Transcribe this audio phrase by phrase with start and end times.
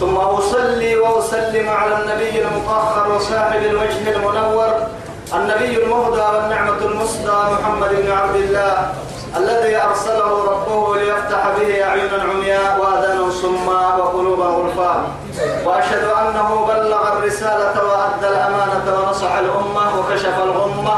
[0.00, 4.72] ثم أصلي وأسلم على النبي المطهر وصاحب الوجه المنور
[5.34, 8.92] النبي المهدى والنعمة المصدى محمد بن عبد الله
[9.36, 15.04] الذي أرسله ربه ليفتح به أعينا عمياء وآذانا صماء وقلوبا غلفاء
[15.64, 20.96] وأشهد أنه بلغ الرسالة وأدى الأمانة ونصح الأمة وكشف الغمة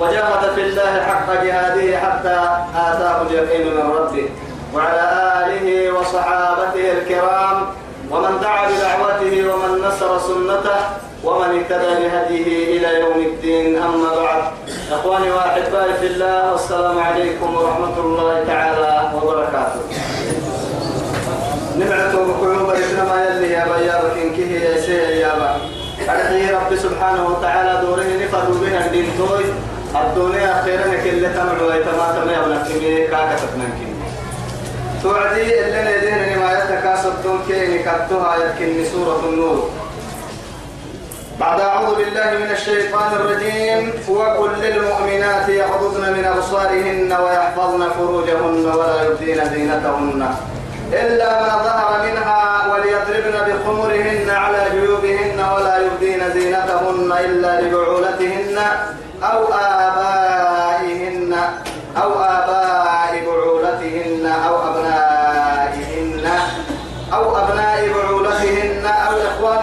[0.00, 2.38] وجاهد في الله حق جهاده حتى
[2.76, 4.28] آتاه اليقين من ربه.
[4.74, 5.04] وعلى
[5.46, 7.66] آله وصحابته الكرام
[8.10, 10.78] ومن دعا بدعوته ومن نصر سنته
[11.24, 14.42] ومن اهتدى بهديه إلى يوم الدين أما بعد.
[14.92, 19.80] إخواني واحبائي في الله والسلام عليكم ورحمة الله تعالى وبركاته.
[21.78, 22.68] نبعته بقلوب
[23.08, 25.50] ما يلي يا بيار كنكه يا سي يا با.
[26.12, 29.44] أرحي رب سبحانه وتعالى دوره نفر بها الدين توي.
[29.96, 33.85] الدنيا خيرا كل تمر ويتما تما يبنى كمي كاكا تتنكي
[35.02, 36.50] توعدي اللي ندين ما
[37.24, 39.70] دون كيني كتوها يكن سورة النور.
[41.40, 43.92] بعد أعوذ بالله من الشيطان الرجيم.
[44.08, 50.34] وقل للمؤمنات يغضضن من أبصارهن ويحفظن فروجهن ولا يبدين زينتهن
[50.92, 58.58] إلا ما ظهر منها وليضربن بخمرهن على جيوبهن ولا يبدين زينتهن إلا لبعولتهن
[59.22, 61.32] أو آبائهن
[62.02, 64.75] أو آباء بعولتهن أو أبنائهن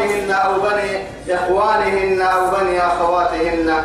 [0.03, 1.03] إخوانهن أو بني
[1.35, 3.83] إخوانهن أو بني أخواتهن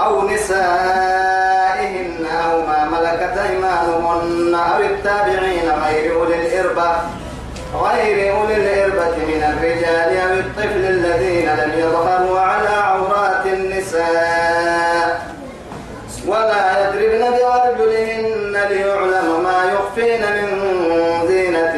[0.00, 6.90] أو نسائهن أو ما ملكت أيمانهن أو التابعين غير أولي الإربة
[7.74, 15.34] غير أولي الإربة من الرجال أو الطفل الذين لم يظهروا على عورات النساء.
[16.26, 20.46] ولا يضربن بأرجلهن ليعلم ما يخفين من
[21.28, 21.73] زينتهن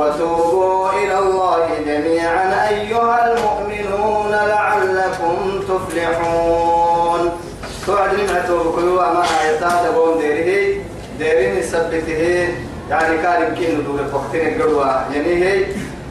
[0.00, 7.40] وتوبوا إلى الله جميعا أيها المؤمنون لعلكم تفلحون.
[7.86, 10.76] توعد لما توبكوا ما آياتات تقوم ديره
[11.18, 12.48] ديرين يثبته.
[12.90, 15.64] يعني كان يمكن ندور وقتين القروة يعني هي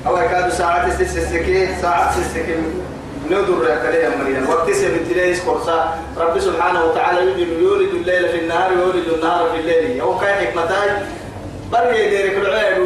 [0.07, 2.55] أو كادوا ساعات سيسكي ساعات سيسكي
[3.27, 4.49] ندور كليه مريم.
[4.49, 7.21] وقت سبت ليس قرصا رب سبحانه وتعالى
[7.61, 10.01] يولد الليل في النهار ويولد النهار في الليل.
[10.01, 10.89] هو كاي حكمتاي
[11.71, 12.81] بري ديرك العيل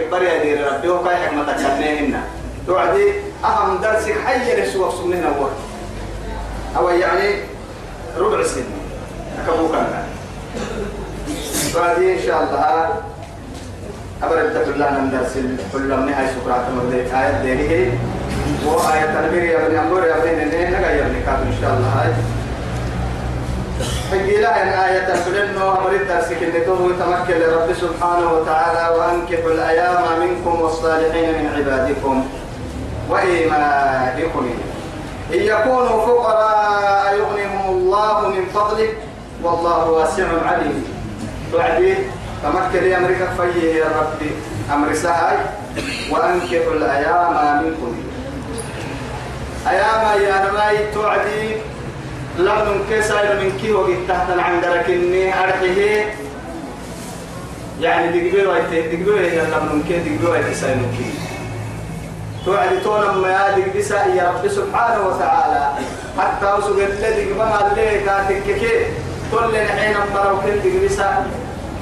[0.00, 2.20] يولدك بري دير ربي هو كاي حكمتك كنهن
[2.66, 3.12] توعدي
[3.44, 5.50] أهم درسك حي لسوا سنين أول
[6.76, 7.34] أو يعني
[8.18, 8.64] ربع سنة.
[9.44, 10.04] أكبوك أنا
[11.74, 12.88] بعدين إن شاء الله.
[14.22, 15.34] أبرد تقول من درس
[15.72, 17.98] كل من هاي سكرات مرضي آية دينه
[18.66, 22.02] وآية تنبير يا بني أمور يا بني نين نغير نكاد إن شاء الله.
[22.02, 22.12] هاي
[24.10, 30.02] حقي لها إن آية تقول إنه أبرد درس كنتوه تمكن لرب سبحانه وتعالى وأنكحوا الأيام
[30.20, 32.28] منكم والصالحين من عبادكم
[33.10, 34.50] وإيمائكم
[35.34, 38.88] إن يكونوا فقراء يغنهم الله من فضله
[39.42, 40.84] والله واسع عليم.
[41.54, 41.96] بعدين
[42.42, 44.30] تمكن لي أمريكا فيه يا ربي
[44.72, 45.36] أمر سهل.
[46.10, 47.96] وأنكحوا الأيام منكم.
[49.68, 51.56] أيام يا رماي توعدي
[52.38, 56.14] لم كسر من كي وقت تحت عن دركني أرحيه.
[57.80, 61.10] يعني دقبير ويته دقبير يا لم كي دقبير ويته سايم كي
[62.44, 65.72] توعدي تونا ما دقبسا يا رب سبحانه وتعالى.
[66.18, 68.86] حتى وسق الذي قبل اللي كاتك كي.
[69.32, 71.26] كل حين مروا كل دقبسا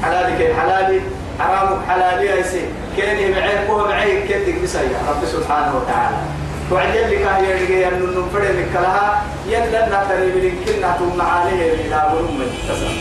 [0.02, 1.00] حلالك حلالي
[1.40, 2.60] حرامك حلالي ايسي
[2.96, 6.16] كيني معي كوه معي كيدك بس يا رب سبحانه وتعالى.
[6.72, 12.40] وعجل لك هي اللي أن ننفر لك لها يلا نتري بلكنا ثم عليه إلى بلوم
[12.42, 12.96] التسم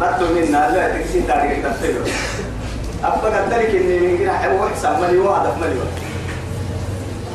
[0.00, 2.04] ما منا لا تكسي تاريخ تفسيره
[3.04, 5.98] أبقى قدرك إني من كنا حلو حساب ملي واحد ملي واحد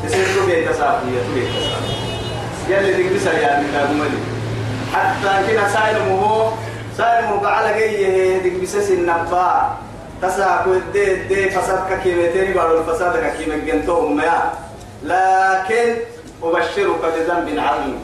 [0.06, 1.94] يصير تبي تسافي تبي تسافي
[2.70, 4.20] يلا تكبس يا من ملي.
[4.94, 6.52] حتى كنا سائل مهو
[6.98, 9.78] سائل مبعلى جيه ديك بسس النبا
[10.24, 14.52] تسا كودي دي فساد كيمتين بارو الفساد كيم جنتهم ما
[15.04, 15.96] لكن
[16.44, 18.00] أبشرك بذنب عظيم.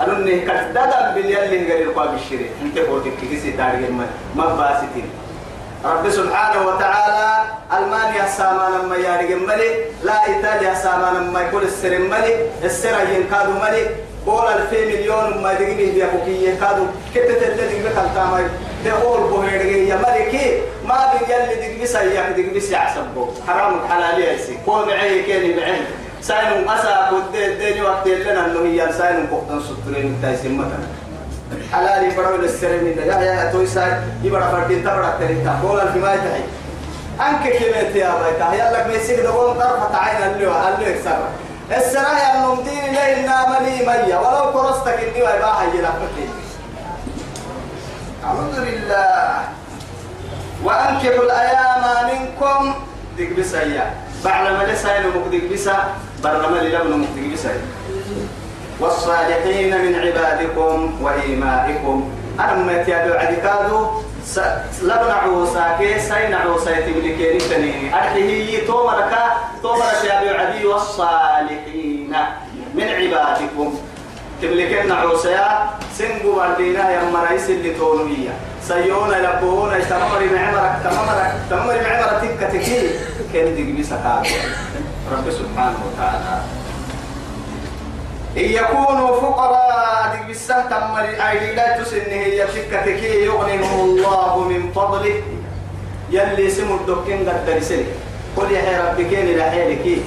[0.00, 4.06] أنني كتدد باليالي قال القاب الشري أنت قلت كيسي تاريخ ما
[4.36, 5.08] ما باستين
[5.84, 7.44] رب سبحانه وتعالى
[7.76, 9.70] ألمانيا سامان ما يارج ملي
[10.04, 12.32] لا إيطاليا سامان ما يقول السر ملي
[12.64, 13.86] السر ينكادو ملي
[14.26, 16.84] قول ألف مليون ما يدقني بيا فوقي ينكادو
[17.14, 18.44] كتة الذي بكال تامي
[18.90, 24.58] تقول بوهيرجي يا ملكي ما بيجل دق بس يا دق بس يعصبه حرام حلالي هسي
[24.66, 25.84] قوم معي كيني بعين
[26.20, 30.86] ساينو أسا كود الدنيا وقت لنا إنه هي ساينو كوكتن سترين تايسين مثلا
[31.72, 36.42] حلالي برو للسر من يا يا تويسا يبرا فردين تبرا تريتا قول الحماية تحي
[37.28, 41.18] أنك كميت يا بيتا يلا ميسيك دقوم طرفة عين اللي اللي يكسر.
[41.76, 46.26] السراء يا النمدين ليلنا ملي مية ولو كرستك إني ويباها يلفتي
[48.26, 49.38] أعوذ بالله
[50.64, 52.74] وأنكحوا الأيام منكم.
[53.18, 53.86] دق بسيا
[54.24, 55.94] ما لسا ينمك دق بسا
[56.24, 57.54] برما للبن دق بسا
[58.80, 61.96] والصالحين من عبادكم وإيمائكم.
[62.40, 64.02] أما يتيادوا عدكادو
[64.82, 69.14] لبن عوسا كي سين عوسا يتملكين التنين أرحيه تومرك.
[69.62, 72.12] تومرك يا عدي والصالحين
[72.74, 73.68] من عبادكم.
[74.42, 78.34] تملكين عوسا سنقو بردينا يا مرايس اللي تونوية.
[78.62, 81.18] سيونا لبونا تمر معمرك تمر
[81.50, 82.90] تمر معمرك تكا تكي
[83.32, 84.26] كان دي بسكار
[85.12, 86.42] رب سبحانه وتعالى.
[88.36, 94.72] إن يكونوا فقراء دي بسه تمر أي لا تسنه هي تكا تكي يغنيهم الله من
[94.72, 95.22] فضله.
[96.10, 97.84] يلي سمو الدكين قد درسل
[98.36, 100.02] قل يا ربي كيني لحيلك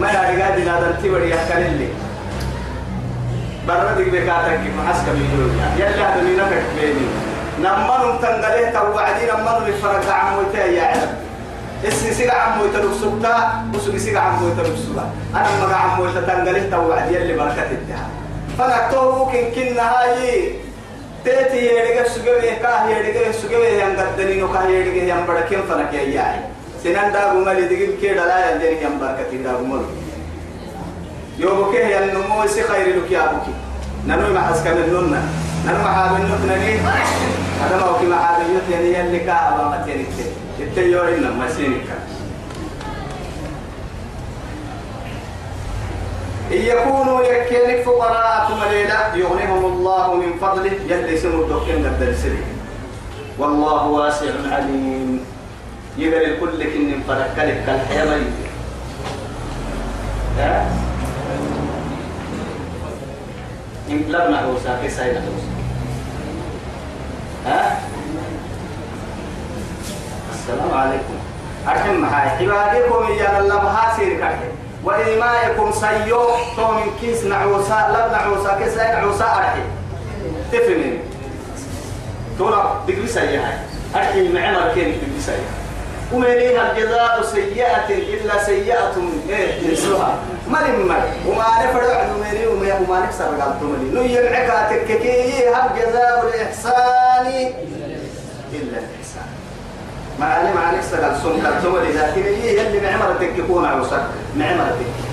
[0.00, 1.88] ما يا رجال لا تنتبه يحكي لي
[3.68, 7.06] بردك بكاتك محسك بيجونا يلا هذا نفك بيني
[7.60, 11.08] نمر تنقله توعدي نمر لفرق عمويته يا عرب
[11.88, 17.70] اسي سيغا عمويته لبسوكتا وسوكي سيغا عمويته لبسوكتا أنا ما عمويته تنقله توعدي اللي بركة
[17.70, 18.06] الدها
[18.58, 20.52] فنكتوه كن كن هاي
[21.24, 26.02] تيتي يدك سوغي كاه يدك سوغي يان قدني نو كاه يدك يان بدكين فنك يا
[26.02, 26.40] ياي
[26.84, 29.52] سنان دا غمالي دغين كيدا لا يان يان بركة دا
[31.38, 33.42] يوبك يا النمو سي خير لك يا أبوك
[34.06, 35.22] ننو ما حسك من نونا
[35.66, 36.56] ننو ما حاب نونا
[37.62, 40.06] هذا ما وكي ما حاب يوت يعني يلي كا أبا ما تينك
[40.60, 41.88] التيو إلا ما سينك
[46.52, 48.62] إن يكونوا يكينك فقراء ثم
[49.20, 50.72] يغنيهم الله من فضله.
[50.88, 52.44] يلي سمو الدكين الدرسلي.
[53.38, 55.20] والله واسع عليم.
[55.98, 58.32] يقل الكل كن فركلك كالحياة مريض
[63.90, 65.50] إن لبنا عوسا في سيدنا عوسا
[67.46, 67.78] ها
[70.34, 71.14] السلام عليكم
[71.68, 74.48] أرحم معاي عبادكم يا الله بهاسير كحي
[74.84, 76.24] وإيمائكم سيو
[76.56, 79.60] تو من كيس نعوسا لبنا عوسا كيس نعوسا أرحي
[80.52, 80.98] تفهمين
[82.38, 83.58] تونا دقري سيئة
[83.96, 85.63] أرحي معمر كين دقري سيئة
[86.14, 88.94] ومنيها الجزاء سيئة إلا سيئة
[89.28, 90.18] إيه مثلها.
[90.50, 96.24] مالي مالي وما نفرع مني وما وما نكسر قلت مني نو يمعك تككي هل جزاء
[96.28, 97.26] الإحسان
[98.52, 99.28] إلا الإحسان.
[100.20, 103.80] ما علم عن نكسر قلت سن قلت لكن هي اللي معمر تككون على
[104.36, 105.04] معمر تككي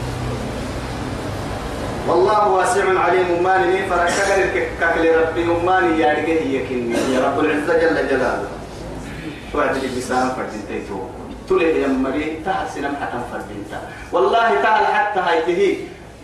[2.07, 5.43] والله واسع عليم مالي فركك ككل ربي
[6.55, 8.47] يكني يا رب العزة جل جلاله.
[9.53, 10.99] توعد لي بسام فردين تيتو
[11.49, 13.79] تولي يا مري تهل سنم حتى فردين تا
[14.11, 15.61] والله تهل حتى هايته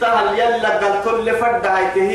[0.02, 2.12] تهل يلا قال كل فرد هايته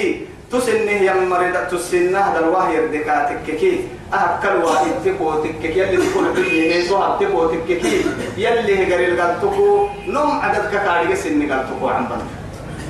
[0.52, 6.68] تسنه يا مري تسنه هذا الواهي ردكاتك كي أهكل واحد تكو تكك يلي تكون تبني
[6.68, 7.84] نيسوها تكو تكك
[8.36, 9.88] يلي هجري قال تكو.
[10.08, 12.28] نم عدد كتاري سن قال تكو عن بنت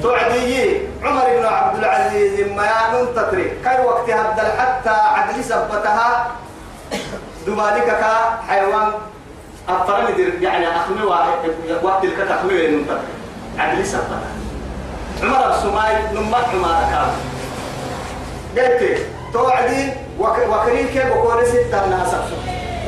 [0.03, 6.31] توعدي عمر بن عبد العزيز ما يانون تتري كاي وقت هبدل حتى عدل سبتها؟
[7.47, 8.93] دمالك كا حيوان
[9.69, 11.03] أفرم دير يعني أخمي
[11.83, 12.99] وقت تلك تخمي نمتر
[13.59, 14.31] عدل سبتها
[15.23, 17.11] عمر السماي نمت عمر كام
[18.57, 22.37] قلت توعدي وكريم كيف بقول ستة الناس سكسو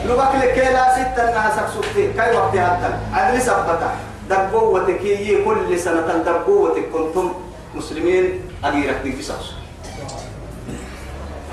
[0.05, 1.81] لبك لك لا ستة الناس سكسو
[2.17, 3.97] كاي وقت هبدل عدل سبتها
[4.31, 7.33] دبوتك هي كل سنة دبوتك كنتم
[7.75, 9.53] مسلمين أجيرك دي بسوس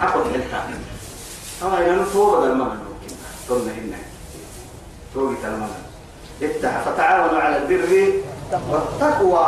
[0.01, 0.63] عقد هلتا
[1.63, 2.77] أما إذا نتوبة المال
[3.49, 3.97] قلنا هنا.
[5.13, 5.69] توبة المال
[6.43, 8.13] افتح فتعاونوا على البر
[8.69, 9.45] والتقوى.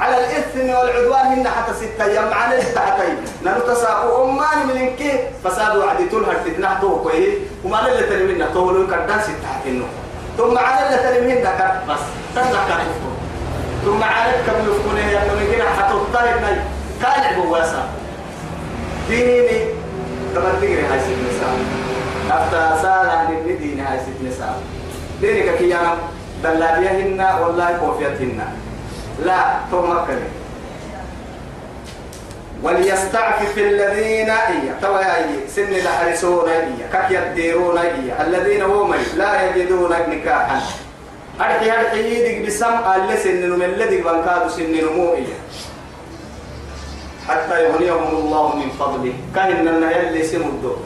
[0.00, 2.34] على الإثم والعدوان هن حتى ستة أيام.
[2.34, 8.86] عن التحتين نحن تساقوا أمان من إنك فسادوا عديتون هرتتنا توقعي وما اللي تنمينا تولوا
[8.86, 9.84] كردان ستة حتنو
[10.36, 12.00] ثم على اللي ذكر بس.
[12.34, 12.80] تذكر
[13.84, 16.56] ثم على كم يفكونه يعني من كنا حتطلب ناي.
[17.02, 17.82] كان واسع.
[19.08, 19.48] ديني
[20.34, 21.58] تقري هاي النساء
[22.30, 24.60] أفتى سالة للدين هاي ست نساء
[25.20, 25.96] دينك كيانا؟
[26.44, 28.40] دلابيهن والله كوفيتهن
[29.24, 29.40] لا
[29.72, 30.20] تمكن
[32.62, 39.92] وليستعفف الذين إيا توا إيا سن لحرسون إيا كك يديرون إيا الذين هم لا يجدون
[40.10, 40.60] نكاحا.
[41.40, 45.38] أرحي أرحي يدك بسم اللي سن من الذي بنكاد سن نمو إيا
[47.28, 49.14] حتى يغنيهم الله من فضله.
[49.34, 50.76] كان اللي سمدو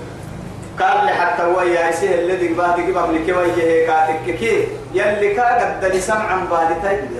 [0.83, 4.69] قال لي حتى هو يا سيه الذي بعد قبل لك وجهه كاتك كي.
[4.95, 6.69] يلي كاد دل سمعا بعد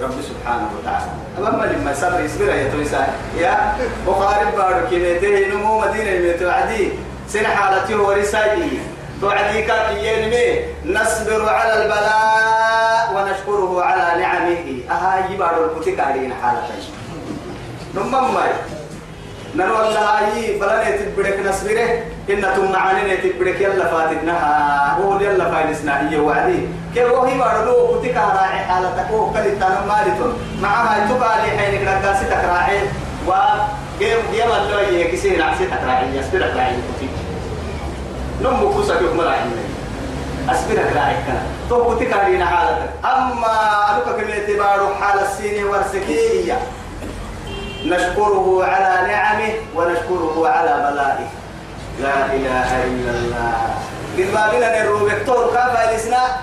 [0.03, 1.11] رب سبحانه وتعالى.
[1.39, 3.07] أما لما صبر يصبر يا تويسا
[3.39, 3.75] يا
[4.07, 6.93] بخاري بارك كنيته نمو مدينة متوعدي
[7.29, 8.79] سن حالتي هو رسالي
[9.21, 10.47] توعدي كاتي ينمي
[10.87, 14.67] نصبر على البلاء ونشكره على نعمه.
[14.91, 16.85] أها يبارو الكتك علينا حالتين
[17.95, 18.53] نمم ماي.
[19.57, 21.89] نرو الله هاي فلان يتبرك نصبره.
[22.31, 26.69] إن تم معانين يتبرك يلا فاتنها هو يلا فاينسنا هي وعدي.
[26.95, 29.11] كيف هو هي بارلو؟ كتك راعي حالتك.
[29.11, 30.33] هو كل تنم مالتون.
[30.63, 32.79] معها يتبع لي حينك رقاسي تكراعي
[33.29, 33.33] و
[33.99, 36.73] جيم جيم الله هي كسي نعسي تكراعي يسبرك راعي.
[36.73, 37.13] كتك
[38.43, 39.41] نم بكوسا كيف مراعي
[40.49, 41.43] أسبرك راعي كنا.
[41.69, 42.91] تو كتك علينا حالتك.
[43.05, 43.53] أما
[43.91, 46.59] ألوك كمية بارو حال السيني ورسكية.
[47.87, 51.29] نشكره على نعمه ونشكره على بلائه.
[52.01, 53.53] لا إله إلا الله.
[54.19, 56.41] قد ما بنا الروبكتور كافا الإسناء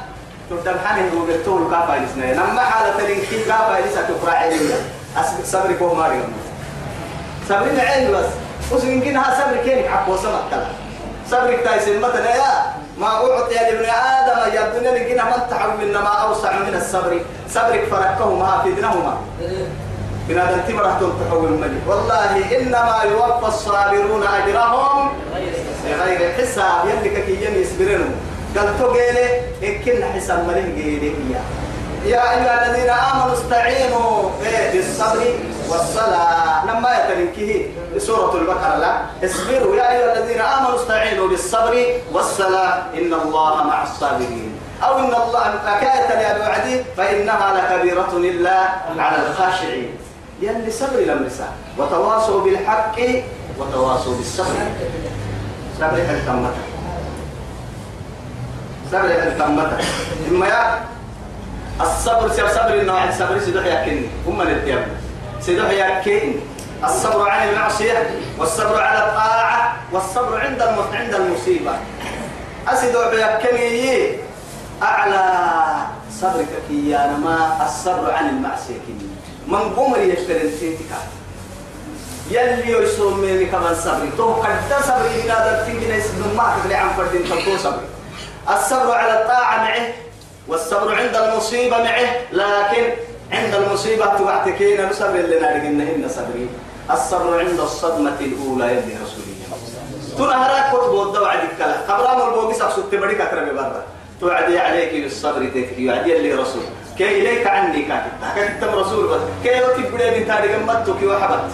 [0.50, 4.78] تدمحن الروبكتور كافا الإسناء نما حالة الإنكي كافا الإسناء تفرع إليا
[5.18, 6.22] أسبق كو ماريو
[7.50, 8.26] صبري معين بس.
[8.72, 10.66] وسن كنها صبري كينك عقو سمك كلا
[11.32, 12.74] صبري تايسن مثلا يا.
[12.98, 17.22] ما أعطي لابن آدم يا الدنيا لكنا من تحول إنما أوسع من الصبر.
[17.50, 18.70] صبرك فركهما في
[20.30, 21.82] دينهما بنادى تمرة تحول الملك.
[21.88, 25.12] والله إنما يوفى الصابرون أجرهم
[25.86, 26.86] بغير حساب.
[26.86, 28.16] يلي كيين يصبرون
[28.58, 31.14] قال تقيلي إكن حساب ملك قيلي
[32.06, 34.30] يا أيها الذين آمنوا استعينوا
[34.74, 35.26] بالصبر
[35.70, 36.66] والصلاة.
[36.66, 37.66] لما يتلنكه
[37.98, 39.02] سورة البقرة لا.
[39.26, 39.76] اصبروا.
[39.76, 42.84] يا أيها الذين آمنوا استعينوا بالصبر والصلاة.
[42.94, 44.60] إن الله مع الصابرين.
[44.84, 48.60] أو إن الله حكاية يا فإنها لكبيرة إلا
[48.98, 50.09] على الخاشعين.
[50.42, 51.30] يلي صبر لم
[51.78, 52.96] وتواصوا بالحق
[53.60, 54.56] وتواصوا بالصبر.
[55.80, 56.54] صبر هل تمت
[58.92, 59.72] صبر هل تمت
[60.32, 60.80] إما يا
[61.82, 64.88] الصبر سير صبر إنه عن صبر سيدوح يكني هم الاتياب
[65.42, 66.36] سيدوح يكني
[66.84, 70.62] الصبر عن المعصية والصبر على الطاعة والصبر عند
[70.94, 71.72] عند المصيبة.
[72.68, 74.18] أسيدوح يكني
[74.84, 75.50] أعلى.
[76.22, 79.09] صبرك كيانا ما الصبر عن المعصية كني
[79.50, 80.92] من قمر يشتري التيتك
[82.32, 84.10] يلي يسوم مني كمان صبري.
[84.18, 87.90] تو قد صبري؟ إلى ذا تنجي يسمى ما تدري عن فردين تلقو صبري.
[88.50, 89.88] الصبر على الطاعة معه
[90.48, 92.84] والصبر عند المصيبة معه لكن
[93.32, 96.50] عند المصيبة توعتكين نصبر لنا لقنهن صبري.
[96.92, 99.30] الصبر عند الصدمة الأولى يلي رسولي
[100.18, 103.84] تنهرات قد بود وعدك كلا قبرام البوغيس أقصد تبريك أكرم برا
[104.22, 105.86] توعدي عليك بالصبر تكفي.
[105.86, 106.64] يعدي اللي رسول.
[107.00, 108.12] كي إليك عني كاتب.
[108.36, 109.22] كاتب رسول بس.
[109.44, 111.52] كي يوتي من تاريخ متك وحبت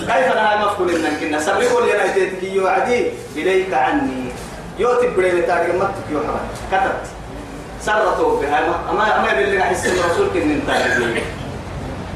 [0.00, 4.34] كيف أنا مفكور إنك كنا؟ سبري قول يا نايتك يوعدي إليك عني.
[4.78, 7.06] يوتي من تاريخ متك وحبت كتبت.
[7.80, 8.58] سرته بها
[8.90, 11.24] أما أما بالله أحس الرسول كن من تاريخ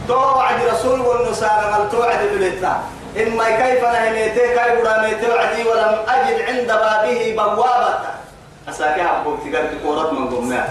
[0.08, 2.80] توعد رسول والنسال مال توعد بالإطلاع
[3.22, 7.94] إما كيف نهميته كيف رميته وعدي ولم أجد عند بابه بوابة.
[8.68, 10.68] أساكي أبوك تقرأ كورات من قمنا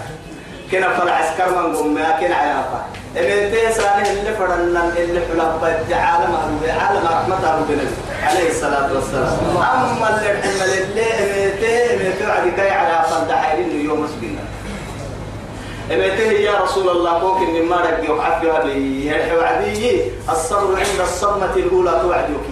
[0.71, 2.85] كنا فرع عسكر من قمنا كنا عيافا
[3.17, 6.35] إمتى سانه اللي فرنا اللي حلب عالم
[6.79, 7.83] عالم رحمة ربنا
[8.23, 9.37] عليه الصلاة والسلام.
[9.55, 14.43] أما اللي حمل اللي إمتى إمتى عدي كي على فرد حيرين يوم مسجنا
[15.91, 20.01] إمتى يا رسول الله كوك إن ما رجع وعفي هذه وعدي.
[20.29, 22.45] الصبر عند الصدمة الأولى توعدك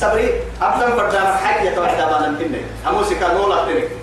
[0.00, 0.30] صبري
[0.62, 3.56] أبدا فردانا حاجة توعد أبانا مكنة أموسي كان ولا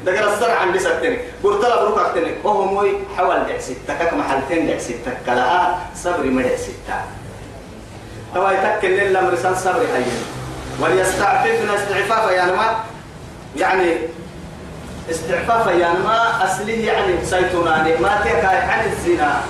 [0.06, 4.14] دقر السرع عن بس تني قلت له بروك تني وهو موي حوال دع ستة كك
[4.14, 6.98] محلتين دع ستة كلا صبري ما دع ستة
[8.36, 10.04] توا يتكل لله مرسال صبري هاي.
[10.80, 12.76] وليستعففنا استعفافا يعني ما
[13.58, 13.96] يعني
[15.12, 17.98] استعفافا يعني ما أصله يعني سيتوناني.
[17.98, 19.42] ما تكا عن الزنا.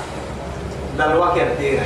[0.97, 1.83] دلوك يبدينا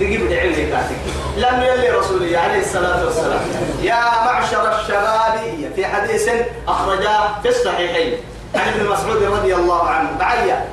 [0.00, 0.96] دقي بدعي لي كاتك
[1.36, 3.40] لم يلي رسولي عليه الصلاة والسلام.
[3.82, 6.30] يا معشر الشباب في حديث
[6.68, 8.18] أخرجاه في الصحيحين.
[8.54, 10.18] عن ابن مسعود رضي الله عنه.
[10.18, 10.66] بعيا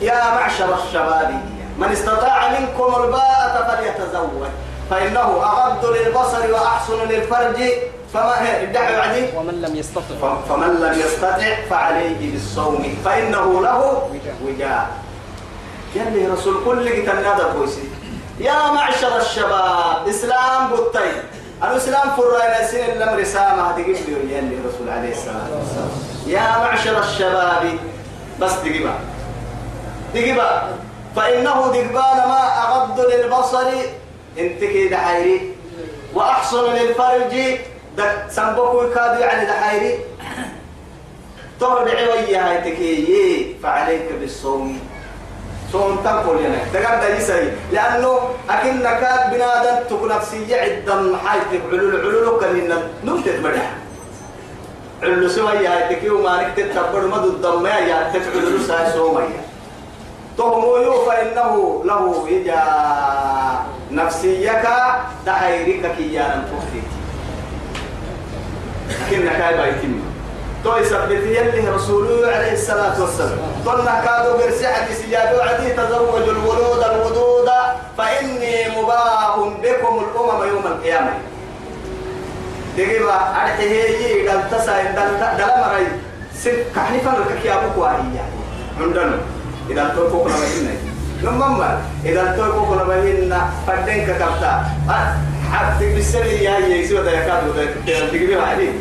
[0.00, 1.40] يا معشر الشباب
[1.78, 4.48] من استطاع منكم الباءة فليتزوج.
[4.90, 7.62] فإنه أغض للبصر وأحسن للفرج.
[8.14, 10.36] فما هي؟ ادعوا عدي ومن لم يستطع.
[10.48, 12.96] فمن لم يستطع فعليه بالصوم.
[13.04, 14.10] فإنه له
[14.44, 14.90] وجاء.
[15.94, 17.80] يلي رسول كل قتلنا هذا كويسي
[18.40, 21.12] يا معشر الشباب إسلام بطي
[21.62, 25.90] الإسلام فرائنا سن لم رسامة تجيب لي يلي رسول عليه الصلاة والسلام
[26.26, 27.78] يا معشر الشباب
[28.40, 28.98] بس تجيبها
[30.14, 30.68] تجيبها
[31.16, 33.68] فإنه دقبان ما أغض للبصر.
[34.38, 35.54] أنت كده حيري.
[36.14, 37.58] وأحسن للفرج.
[38.30, 39.98] سنبكو كادو يعني دحيري
[41.60, 44.80] تهرب عوية هاي تكي فعليك بالصوم.
[45.72, 48.18] صوم تنقل يعني تقدر يسري لأنه
[48.50, 53.70] أكنك بنادم تكون نفسية عدا حاجتك علول علولك لأن نمتد بدح
[55.02, 59.46] علو سوية هاي تكي وما نكتب تبر مدو الضمية يا تفعل لسا سومية.
[60.38, 62.62] تهمو فإنه له يجا
[63.90, 64.62] نفسيك
[65.26, 66.88] تحيرك كيانا تخفيك
[69.10, 70.00] كنا كاي بايتم
[70.66, 73.38] تو يثبت يلي رسوله عليه الصلاة والسلام.
[73.66, 77.48] قلنا كادوا برسعة سيادو عدي تزوج الولود الودود
[77.98, 81.14] فإني مباح بكم الأمم يوم القيامة.
[82.76, 84.82] دقيقة أرحيه قال تسا
[85.38, 85.86] دل مرأي
[86.34, 88.18] سن كحني فرق كي أبوك واهي
[88.80, 89.18] عندنا
[89.70, 90.74] إذا توقف لما هنا
[91.22, 94.64] لما إذا توقف لما هنا فدين كتبتا
[95.52, 97.42] حتى بالسري يا يسوع ده يكاد
[97.86, 98.72] ده تقولي عليه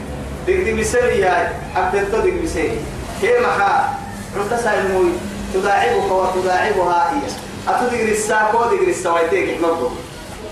[0.47, 2.79] تقولي بالسري يا انت تقولي بالسري
[3.21, 3.89] هي مخا
[4.37, 5.11] عند سايموي
[5.53, 7.21] تداعبك وتداعبها هي.
[7.67, 9.91] أتدقري الساكو تقري السوايتك نبض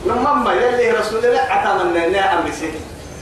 [0.06, 2.74] لما ما يلي رسول الله أن أمر سيك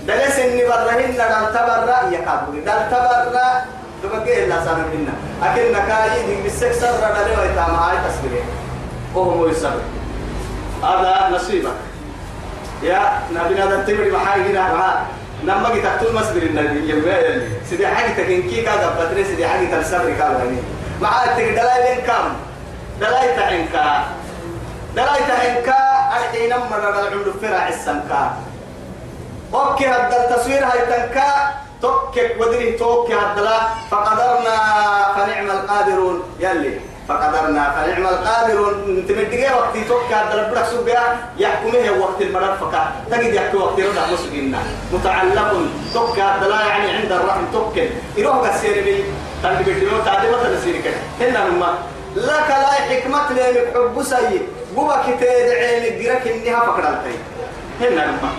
[0.07, 3.65] دلس إني برهن دل تبرع يكابوري دل تبرع
[4.03, 5.13] تبقى إلا سنة منا
[5.43, 8.43] أكن نكاي دي بالسك سر دل ويتام هاي تصوير
[9.15, 9.81] وهم يسر.
[10.83, 11.77] هذا نصيبك.
[12.83, 13.85] يا نبينا
[14.17, 14.73] محاي هنا.
[14.73, 15.05] معاه
[15.43, 19.65] لما جيت تقول مصدر النبي يبقى يلي سيدي حاجة تكين كي كذا بدري سيدي حاجة
[19.65, 20.57] تنسر كذا يعني.
[21.01, 22.33] معاه تقدلاي كم
[22.99, 24.05] دلاي تعنكا
[24.95, 25.77] دلاي تعنكا
[26.17, 28.33] أرحين مرة العمر فرع السمكا
[29.53, 34.57] أوكي هذا التصوير هاي تنكا توكك ودري توكي هذا فقدرنا
[35.15, 36.23] فنعم القادرون.
[36.39, 36.79] يلي
[37.11, 37.63] فقدرنا.
[37.75, 41.03] فنعم القادرون تمدقي وقت توكي هذا البرك سبيا
[41.37, 44.59] يحكمه وقت المرض فكا تجد يحكي وقت رضا مسجنا
[44.93, 45.51] متعلق
[45.93, 49.03] توكي هذا يعني عند الرحم توكي يروح قسير بي.
[49.43, 50.99] تنبي بديو تعليمة تنسير كده.
[51.21, 51.73] هنا نما.
[52.15, 57.15] لك لا حكمة لك حب سيء بوبا كتير عينك جرك إنها فقدرتي
[57.81, 58.29] هنا نما.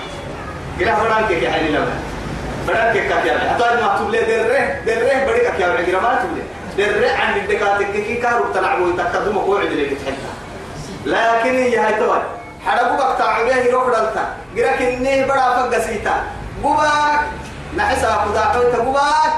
[0.80, 1.94] كده فران كي يعني لما
[2.66, 6.42] فران كي كاكيا أتوقع ما تقول دره دره بدي كاكيا وعندي ما تقول
[6.78, 10.34] دره عند الدكاتره كي كارو تلعبوا يتقدموا قوي عند اللي تحلها
[11.06, 12.22] لكن هي هاي توي.
[12.66, 14.34] حربوا بقى تعبيه يروح دلتا.
[14.56, 16.14] جرك إني بڑا فقسيتا
[16.62, 17.20] بوباك
[17.76, 18.78] نحسها خدا حويتا.
[18.78, 19.34] بوباك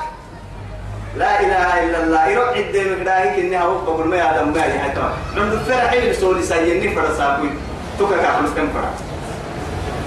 [1.17, 2.27] لا إله إلا الله.
[2.29, 5.43] يروح عدة مقداهي كني هو بقول ما يعلم ما هي هاي توي.
[5.43, 7.51] عند الفرح اللي سولي سيني فرا سابوي
[7.99, 8.91] توكا كافلس كم فرا.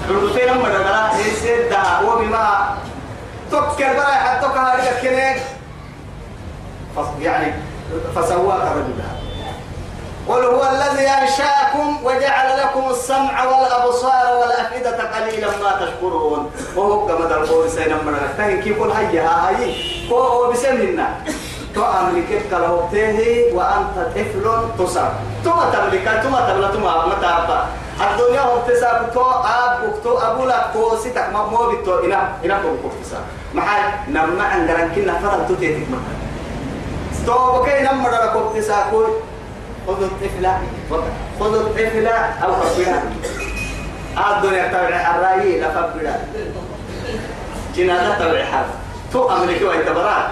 [0.08, 2.76] عرضتين لما دغلا يسد دا وبما
[3.50, 5.40] تكر برا حتى كهاري كنك
[7.20, 7.52] يعني
[8.14, 9.08] فسواك رجلا
[10.28, 16.50] قل هو الذي أنشأكم وجعل لكم السمع والأبصار والأفئدة قليلا ما تشكرون.
[16.76, 19.74] وهو كما تقول سينا مرة فهن كيف يقول هيا؟ هاي
[20.12, 21.08] هو بسمنا.
[21.74, 24.44] تملك كالهوتيه وأنت طفل
[24.78, 25.12] تصاب
[25.44, 27.30] ثم تملك ثم تملك ثم متى
[28.00, 31.28] الدنيا هو تساب تو أب تو أبو لا تو ستك.
[31.32, 31.98] ما مو بتو.
[32.04, 33.18] إنا إنا كم كفتسا
[33.54, 35.98] محل نما عندنا كنا فرق تو تيتك ما
[37.28, 39.06] تو بكي نما دنا كفتسا كوي
[39.86, 40.46] خذ الطفل
[41.40, 42.06] خذ الطفل
[42.44, 42.98] أو كفلا
[44.18, 46.14] الدنيا تبع الرأي لا فبلا
[47.76, 48.64] جنازة تبع حال
[49.12, 50.28] تو أمريكا ويتبرع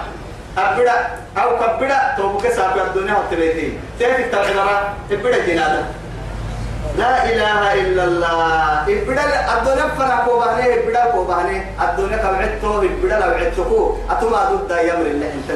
[0.57, 0.95] أبدا
[1.37, 5.85] أو كبدا تو بكي ساب الدنيا هتبيتين تيتك تبع تبدا جنازة
[6.97, 7.23] لا.
[7.29, 8.81] إله إلا الله.
[8.81, 9.23] إبدا
[9.57, 15.49] الدنيا فنا كوبانه إبدا كوبانه الدنيا كبعته إبدا لو عدته أتما ضد يمر الله أنت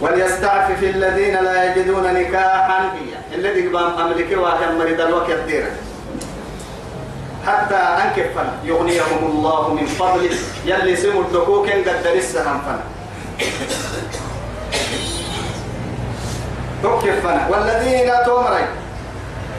[0.00, 2.80] وليستعفف الذين لا يجدون نكاحا.
[3.34, 5.70] الذي قام أمريكا وكان مريض الوقت ديرا
[7.46, 12.84] حتى أنكفنا يغنيهم الله من فضله يلي سموا الدكوك قد لسهم فنا
[16.82, 18.66] توكفنا والذين تومري.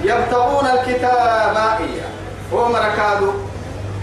[0.04, 1.58] يبتغون الكتاب.
[1.58, 2.12] إياه
[2.52, 3.34] ومر كادوا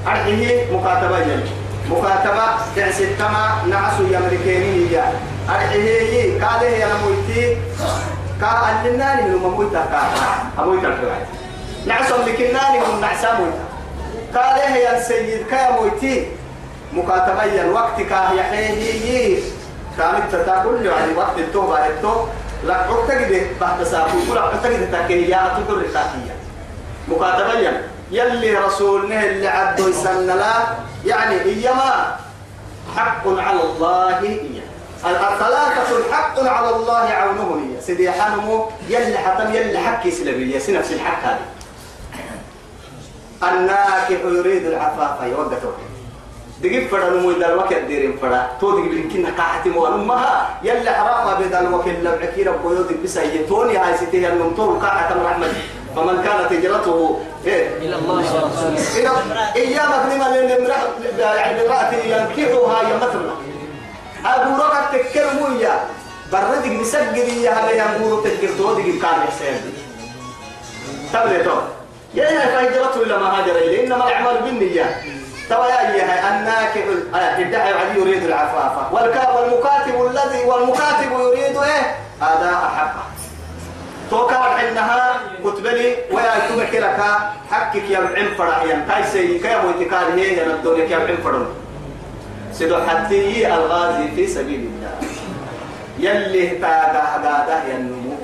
[0.06, 5.12] أرحيه مكاتبة يلي مكاتبة تعس التما نعس يمركيني يا
[5.50, 7.56] أرحيه قاله يا نمويتي
[8.42, 10.02] قال لنا من ممويتا كا.
[10.62, 11.26] أمويتا كا.
[11.86, 13.64] نعس لكناني من نعس أمويتا
[14.34, 16.26] قال يا سيد كيا مويتي.
[16.92, 19.38] مكاتبيا وقت كاه يحيي
[19.98, 22.28] كانت تاكل يعني وقت التوبة التوبة
[22.66, 26.34] لا عقتك بعد ساكو كل عقتك تاكي يا تدر تاكيا
[27.08, 27.82] مكاتبيا
[28.14, 30.54] يلي رسولنا اللي عدو يسن لا.
[31.04, 32.16] يعني إيما
[32.96, 34.62] حق على الله إياه
[35.04, 41.22] الثلاثة حق على الله عونه هي سيدي حنمو يلي حتم يلي حكي سلبية سنفس الحق
[41.24, 41.46] هذه.
[43.42, 45.72] الناكح يريد العفاف يوقته
[46.62, 48.48] دقيق فدا نمو إذا الوكل ديرين فدا.
[48.60, 50.58] تو دقيق لكنا قاعتي مو أمها.
[50.62, 55.52] يلي حرام بيد الوكل لبعكي ربو يودك بس يتوني هاي ستيه النمطور قاعة رحمة.
[55.96, 59.10] فمن كانت هجرته إيه؟ إلى الله ورسوله إلى
[59.56, 60.36] إيامك لما
[61.18, 63.34] يعني امرأة ينكحها يمثلنا
[64.26, 65.80] أبو ركعت تكرموا يا
[66.32, 69.74] بردك بسجل يا هذا ينقول تذكر تودك كان حسين
[71.12, 71.44] تبلي
[72.14, 73.86] يا يا فهجرته إلى ما هاجر إليه.
[73.86, 74.94] إنما الأعمال بالنيات
[75.50, 78.92] ترى يا أيها الناكح ادعي علي يريد العفاف.
[78.92, 83.04] والمكاتب الذي والمكاتب يريد إيه؟ أداء حقه.
[84.14, 87.00] توكا حينها كتبلي ويا تبكي لك
[87.50, 91.46] حقك يا العم فرح يا كايسي كيا موتكال هي يا الدنيا كيا العم فرح
[92.52, 94.94] سيدو حتى الغازي في سبيل الله.
[95.98, 98.14] يلي تاغا هذا يا النمو.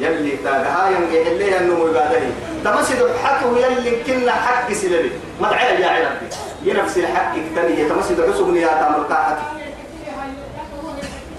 [0.00, 2.20] يلي تاغا ينجي اللي يا النمو قاده
[2.64, 5.10] تمسد حقه يلي كنا حق سلبي
[5.40, 6.28] ما دعي يا عربي
[6.64, 9.04] ينفس الحق تاني تمسد عصب يا تامر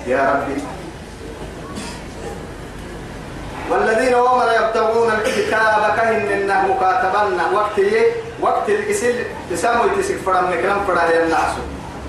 [0.08, 0.81] يا ربي.
[3.72, 7.80] والذين هم يبتغون الكتاب كهن إنه مكاتبنا وقت
[8.42, 9.16] وقت الإسل
[9.52, 11.52] تسامو يتسك فرام نكرم فرام الناس.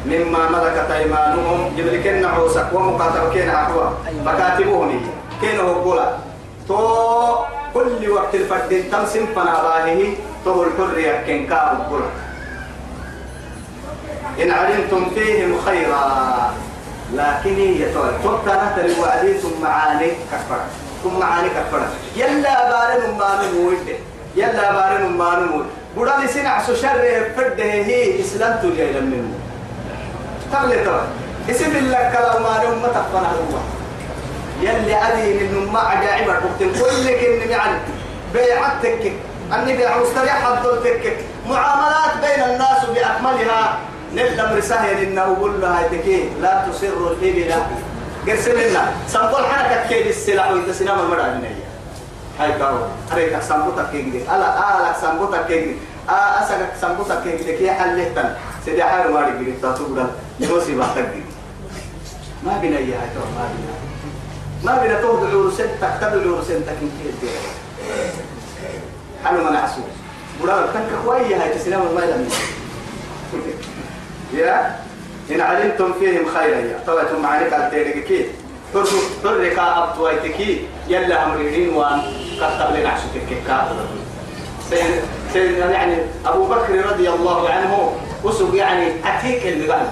[0.07, 1.77] مما ملكت أيمانهم.
[1.77, 3.91] جبل كن عوسك ومكاتب كين عقوا
[4.27, 5.01] فكاتبوهم
[5.41, 6.09] كين هقولا
[6.69, 7.37] تو
[7.75, 10.03] كل وقت الفرد تمسم فناباهه
[10.45, 12.03] تو الحرية كن كاب
[14.43, 16.05] إن علمتم فيهم خيرا.
[17.15, 17.57] لكن
[17.95, 20.71] تو تبقى نتري وعديتم معاني كفرت
[21.03, 21.83] ثم معاني كفر
[22.17, 23.87] يلا بارن ما نموت
[24.37, 25.65] يلا بارن ما نموت
[25.97, 29.35] بودا لسنا عسو شر فرد هي إسلام تولي إلى منه.
[30.53, 31.05] تغلي ترى.
[31.51, 33.59] اسم الله كلا ما نم تفنا هو.
[34.63, 37.79] يلي ادي من ما عجائب الوقت كل كن يعني
[38.35, 39.13] بيعتك
[39.55, 41.17] اني بيع مستريح حضرتك
[41.49, 43.79] معاملات بين الناس بأكملها.
[44.15, 45.89] نلم رسائل إنه قول لها
[46.41, 47.17] لا تسر
[48.27, 51.65] الابل قرسلنا سنقول حركة كيد السلاح وإنت سنام المرأة جنية
[52.39, 52.79] هاي كارو
[53.11, 55.77] هريك سنبوتك كيد ألا آلا سنبوتك كيد
[56.09, 61.13] آ أسك سنبوتك كيد كي حلتن سيدي حار ما رجلي تاتوبرا يوسي بحتك
[62.47, 63.75] ما بنا إياه هاي ما بنا
[64.65, 67.31] ما بنا تهد عورسين تكتب العورسين تكين كيد
[69.25, 69.85] حلو من عسول
[70.43, 71.55] برا تنك خوية هاي.
[71.55, 72.27] تسلام المرأة
[74.35, 74.77] يا؟
[75.35, 78.27] إن علمتم فيهم خيرا يا طبعتم معاني قال تيرك كي.
[78.75, 78.85] حر
[79.25, 80.41] حر كا أبتويتك
[80.89, 82.01] يلا أمرين وأن
[82.37, 83.69] كتب لنا عشتك كا
[85.71, 87.93] يعني أبو بكر رضي الله عنه
[88.25, 89.87] وسب يعني أتيك المقال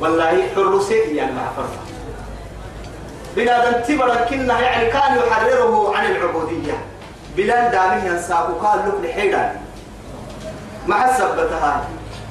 [0.00, 1.82] والله حر سيء يعني مع فرقه
[3.36, 6.72] بلاد تبرا كنا يعني كان يحرره عن العبودية.
[7.36, 9.52] بلاد دامه ينساق قال لك لحيرا
[10.86, 11.84] مع السبتها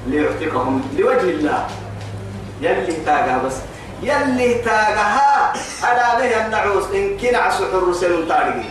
[0.08, 1.68] ليعتقهم لوجه الله.
[2.62, 3.54] يلي تاجا بس.
[4.04, 8.70] يلي تاجها أنا به النعوس إن كنا عسو حرسين تارجي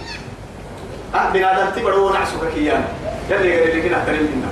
[1.14, 2.84] أه بنادم تبرو نعسو كيان.
[3.30, 4.46] يلي قال لي كنا ترين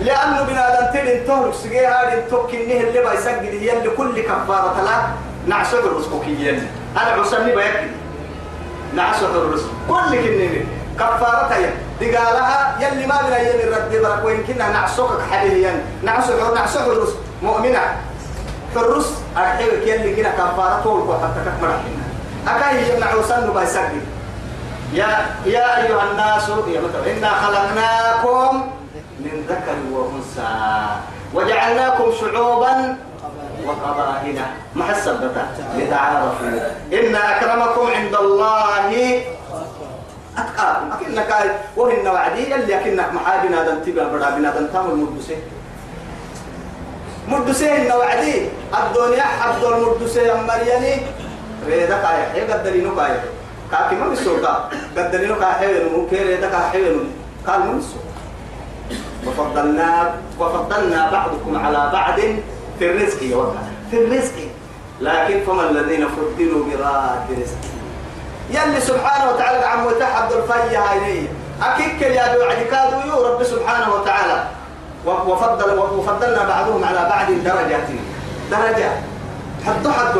[0.00, 4.96] لأنه بنادم تلين تهرك سجى هذا توكنيه اللي بيسجد يلي كل كفارة لا
[5.46, 6.66] نعسو حرس كيان.
[6.96, 7.90] أنا عسني بيكي.
[8.94, 10.64] نعسو حرس كل كنيه
[10.98, 17.06] كفارة هي دقالها يلي ما بنا يلي الرد برك كنا نعسوك حاليا نعسو حرس نعسو
[17.42, 17.84] مؤمنة.
[18.74, 21.70] فالرس أرحيو كيالي كنا كفارة طول حتى كفر
[22.48, 24.04] أكاي يمنع وسن بيسجل
[24.92, 25.08] يا
[25.46, 27.12] يا أيها الناس يا مثلا.
[27.12, 28.70] إنا خلقناكم
[29.20, 30.86] من ذكر وأنثى.
[31.34, 32.96] وجعلناكم شعوبا
[33.66, 34.38] وقبائل.
[34.74, 35.36] محسبة
[35.76, 36.46] لتعارفوا.
[36.92, 38.64] إن أكرمكم عند الله
[40.38, 40.92] أتقاكم.
[40.92, 41.30] أكنك
[41.76, 42.54] وهن وعدي.
[42.54, 45.38] اللي أكنك محابنا دنتبه بدا بنا دنتام المدسين
[47.30, 48.48] مردسين وعدي.
[48.74, 50.94] الدنيا عبد المردسين مرياني.
[51.66, 53.20] ريدا كاي هي قدرينو كاي
[53.70, 55.72] كاكي ما بسوكا قدرينو كاي هي
[56.10, 56.96] كي ريدا كاي هي
[57.46, 57.82] قال من
[59.26, 62.18] وفضلنا وفضلنا بعضكم على بعض
[62.78, 64.36] في الرزق يوقع في الرزق.
[65.00, 67.62] لكن فما الذين فضلوا براد رزق
[68.50, 71.28] يلي سبحانه وتعالى عم وتحد الفيا هاي.
[71.62, 74.44] أكيد يا وعد كادو يو رب سبحانه وتعالى.
[75.06, 77.88] وفضل وفضلنا بعضهم على بعض درجات.
[78.50, 78.96] درجات
[79.66, 80.14] حد حد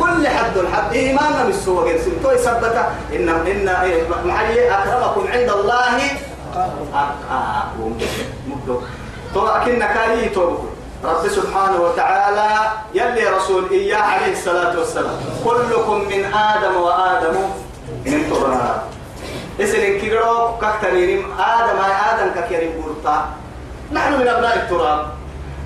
[0.00, 0.92] كل حد الحد.
[0.92, 2.76] إيماننا من السوء غير سنتو يثبت
[3.12, 3.66] إن إن
[4.24, 5.96] محلي أكرمكم عند الله.
[6.56, 7.98] أتقاكم
[8.48, 8.76] مبدو.
[9.34, 10.58] تو أكن كاي تو
[11.04, 12.48] رب سبحانه وتعالى
[12.94, 15.16] يلي رسول إياه عليه الصلاة والسلام.
[15.44, 17.36] كلكم من آدم وآدم.
[18.06, 18.82] من تراب
[19.60, 23.16] اسن كيرو كاكترين آدم آدم ككيرين بورتا
[23.92, 25.06] نحن من أبناء التراب.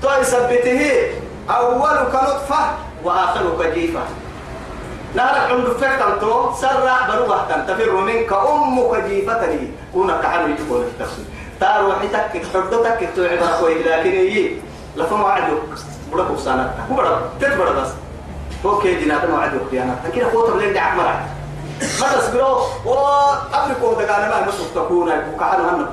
[0.01, 0.81] تو يثبته
[1.49, 2.61] أولك نطفة
[3.03, 3.99] وآخرك جيفة
[5.15, 9.69] نهرك عند فكتن تو سرع بروح تفر منك أمك جيفة لي.
[9.93, 11.25] كونك حلو يتقول التفسير
[11.59, 14.61] تارو حتك حدتك توعد أخوي لكن يجي
[14.95, 15.61] لفما وعدك
[16.11, 17.09] بڑا بسانات هو بڑا
[17.39, 17.91] تت بڑا بس.
[18.65, 21.19] هو كي جنات ما وعدك ديانا كده هو تبلين دي عمرك
[22.01, 25.11] ما تصبروا وأبركوا دقانا ما مسوك تكون.
[25.33, 25.89] وكحلو هنك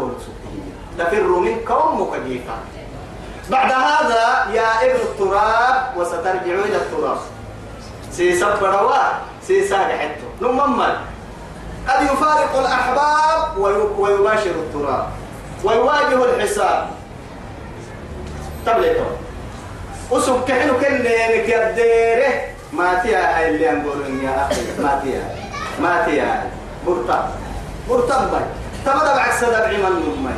[0.98, 2.54] تفر منك أمك جيفة
[3.50, 7.18] بعد هذا يا ابن التراب وسترجع إلى التراب.
[8.12, 9.02] سيسب بروا
[9.46, 11.00] سيساق حتو نمما
[11.88, 13.58] قد يفارق الأحباب
[13.98, 15.06] ويباشر التراب.
[15.64, 16.90] ويواجه الحساب.
[18.66, 19.04] تبليتو
[20.10, 22.32] وسب كحلو كن لك يديره
[22.72, 25.22] ما تيا اللي أنقولون يا أخي ما تيا.
[25.80, 26.50] ما تيا
[26.86, 27.30] برتا
[27.88, 28.44] برتا باي.
[28.84, 30.34] تمام بعكس دبعي من نمي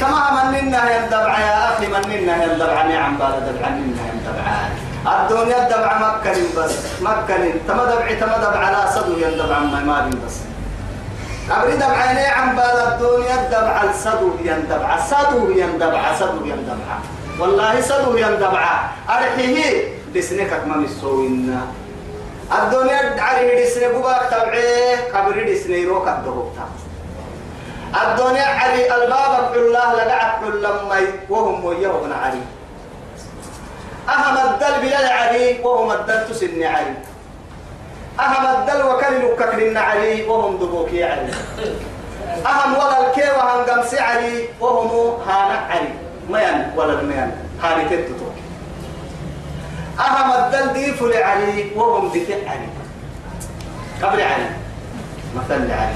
[0.00, 4.46] تمام مننا يندبع يا أخي؟ مننا يندبع نعم بالا دبع مننا يندبع
[5.06, 7.36] الدنيا دبع مكة بس مكة
[7.68, 10.36] تما دبع تما دبع لا صدو يندبع ما مال بس.
[11.50, 16.94] أبري دبع نعم بالا الدنيا دبع الصدو يندبع صدو يندبع صدو يندبع
[17.40, 18.64] والله صدو يندبع
[19.08, 21.60] أرحيه دسنكك ما مسوينا.
[22.52, 26.64] الدنيا عري دسنك بوباك تبعيه قبري دسني روك الدهوتا
[27.88, 32.40] الدنيا علي الباب الله لقعت لما وهم وياه علي.
[34.08, 36.94] أهم الدل بلا علي وهم الدل تسن علي.
[38.20, 41.32] أهم الدل وكل لككرن علي وهم دبوكي علي.
[42.46, 45.92] أهم ولا الكي وهم قمس علي وهم هانا علي.
[46.30, 48.28] ميان ولا ميان هاني تتتو
[50.00, 52.68] أهم الدل ديف لعلي وهم دفع علي.
[54.02, 54.50] قبل علي
[55.36, 55.94] مثل علي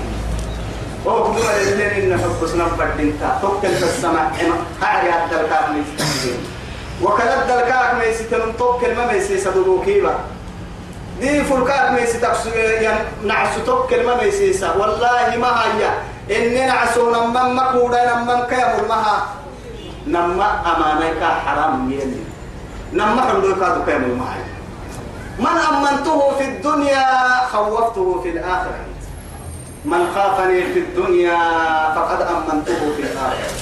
[1.04, 1.40] وهو كل
[1.82, 4.32] إن حب سنم بدنتا توكل في السماء
[4.82, 6.38] هاري الدلكاك ميستنجين
[7.02, 10.14] وكلا الدلكاك ميستن توكل ما ميسي سدودو كيبا.
[11.20, 12.50] دي فلكاك ميسي تقسو
[13.24, 15.90] نعسو توكل ما ميسي والله ما هيا
[16.30, 19.26] إني نعسو نمم مكودا نمم كيامل مها
[20.06, 22.22] نمم أمانيك حرام يلي
[22.92, 24.38] نمم حمدوك هذا كيامل مها
[25.38, 27.06] من أمنته في الدنيا
[27.52, 28.91] خوفته في الآخرة.
[29.84, 31.38] من خافني في الدنيا
[31.94, 33.52] فقد أمنته في الآخرة.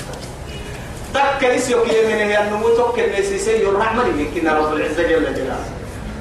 [1.14, 5.64] تكل اسيوك يمين هي النمو تكل ميسيسي الرحمة يمكن رب العزة جل جلاله.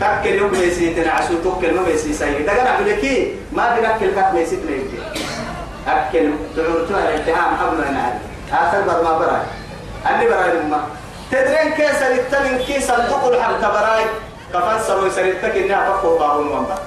[0.01, 4.99] تكل يوم ميسي تنعسو تكل ما ميسيسي دقنا عبدكي ما بنكل كات ميسي تنيجي
[5.87, 8.21] أكل تعورتها الاتهام حبنا نعرف.
[8.53, 9.41] آخر بر ما براي.
[10.09, 10.79] اللي براي لما
[11.31, 14.05] تدرين كيس الاتمن كيس صندوق الحب تبراي.
[14.53, 16.77] كفان سروي سريتك إنها فقه باهون وانبا.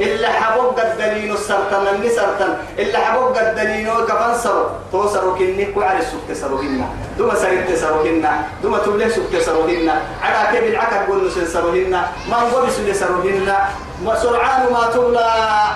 [0.00, 4.64] إلا حبوب الدليل سرطن اللي سرطن إلا حبوب الدليل كفن سرو.
[4.92, 6.80] تو سرو كني كوعر السكت سروهن
[7.18, 8.24] دوما سريت سروهن
[8.62, 9.88] دوما تبلي سكت سروهن
[10.22, 11.92] على كيف العكب قول نسل سروهن
[12.30, 13.48] ما هو بسل سروهن
[14.22, 15.28] سرعان ما تبلى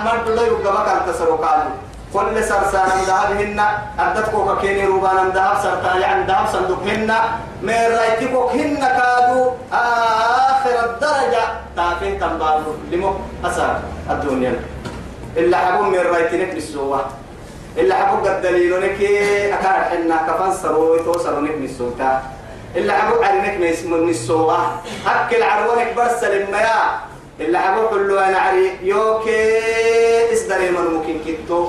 [0.04, 1.76] ما تبلى يبقى مكان تسرو قالوا
[2.14, 3.58] كل سرسان ذهبهن
[3.98, 7.10] أدتكو كيني روبان ذهب سرطان يعني ذهب صندوقهن
[7.62, 11.44] من رايتكو هن كادوا آخر الدرجة
[11.76, 13.10] تافين تنبالو لمو
[13.44, 14.54] أسار الدنيا
[15.36, 17.00] إلا حبو من رايتنك للسوة
[17.78, 18.98] إلا حبو قد دليلونك
[19.58, 22.22] أكار حنا كفان سروي توصلونك للسوة
[22.76, 24.58] إلا حبو عرنك من السوة
[25.06, 26.90] أكل عروانك برسل المياه
[27.40, 29.42] إلا حبو حلو أنا عري يوكي
[30.32, 31.68] إصدري من ممكن كتو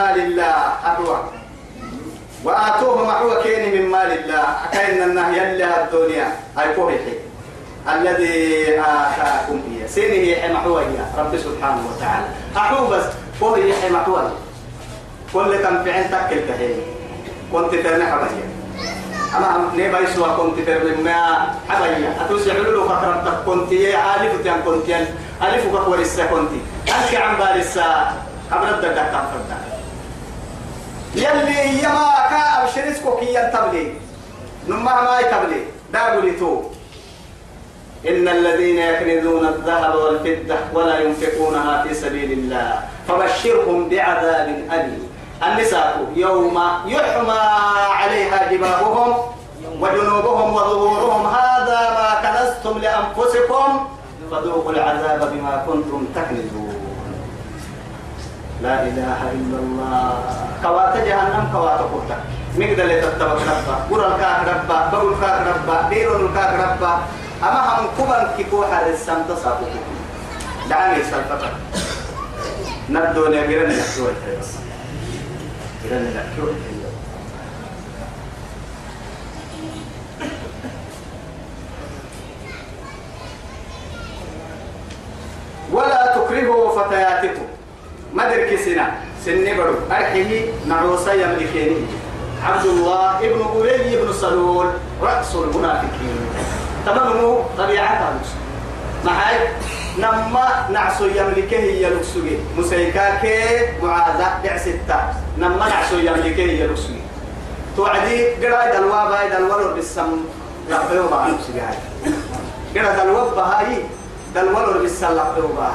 [0.00, 0.56] مال الله
[0.88, 1.18] أحوى
[2.44, 4.44] وآتوه محوى كين من مال الله.
[4.64, 6.28] أكاين النهي يلي الدنيا.
[6.60, 6.96] أي فوحي
[7.92, 9.88] الذي آتاكم هي.
[9.88, 10.98] سيني هي محوى هي.
[11.18, 12.28] رب سبحانه وتعالى.
[12.56, 13.04] أحو بس
[13.40, 14.32] فوحي هي محوى
[15.34, 16.80] كل كم في عين تكل كهين
[17.52, 18.46] كنت ترني حبايا.
[19.36, 21.20] أما نبا يسوى كنت ترني ما
[21.68, 22.10] حبايا.
[22.24, 24.88] أتوسع له فكرتك كنت يا ألف تيان كنت
[25.42, 26.52] ألف كفور السا كنت
[26.88, 28.12] أنك عم بالسا
[28.52, 29.58] أبرد دك فردا
[31.14, 33.92] يلي يما كا أبشرسكو كي ينتبلي.
[34.68, 35.60] نما ما يتبلي.
[35.92, 36.62] داغولي تو.
[38.08, 42.80] إن الذين يكنزون الذهب والفضة ولا ينفقونها في سبيل الله.
[43.08, 45.10] فبشرهم بعذاب أليم.
[45.46, 47.40] النساء يوم يحمى
[48.00, 49.16] عليها جباههم
[49.80, 51.26] وجنوبهم وظهورهم.
[51.26, 53.88] هذا ما كنزتم لأنفسكم.
[54.30, 56.79] فذوقوا العذاب بما كنتم تكنزون.
[58.62, 60.12] لا إله إلا الله.
[60.62, 62.18] كوات جهنم كوات قرطة.
[62.58, 63.76] مقدر تتبق ربا.
[63.90, 66.92] قرى الكاك ربا بقول الكاك ربا بيرون الكاك ربا.
[67.42, 69.30] أما هم كبن كيكو حارس سمت
[70.70, 71.52] دعني سلفتك
[72.90, 74.48] نبدو نبيرن نحكوه بس
[75.82, 76.54] بيرن نحكوه
[85.72, 87.46] ولا تكرهوا فتياتكم.
[88.14, 88.86] مدرك سنة
[89.24, 91.76] سن برو أرحيه نعوسى يملكيني
[92.42, 94.66] عبد الله ابن أبي بن سلول.
[95.02, 96.20] رأس المنافقين.
[96.86, 98.20] تمامه؟ طبيعة
[99.04, 99.48] معاي؟
[99.98, 103.24] نما نعسو يملكه هي لكسوجي مسيكاك
[103.82, 105.00] معاذ دع ستة
[105.38, 107.00] نما نعسو يملكه هي لكسوجي
[107.76, 110.24] توعدي؟ قرأ دلوا باي دلوا بالسم.
[110.70, 111.76] لقيو با لكسوجي هاي
[112.74, 113.82] قرا دلوا باي
[114.34, 115.06] دلوا بالسم.
[115.06, 115.70] لقيو با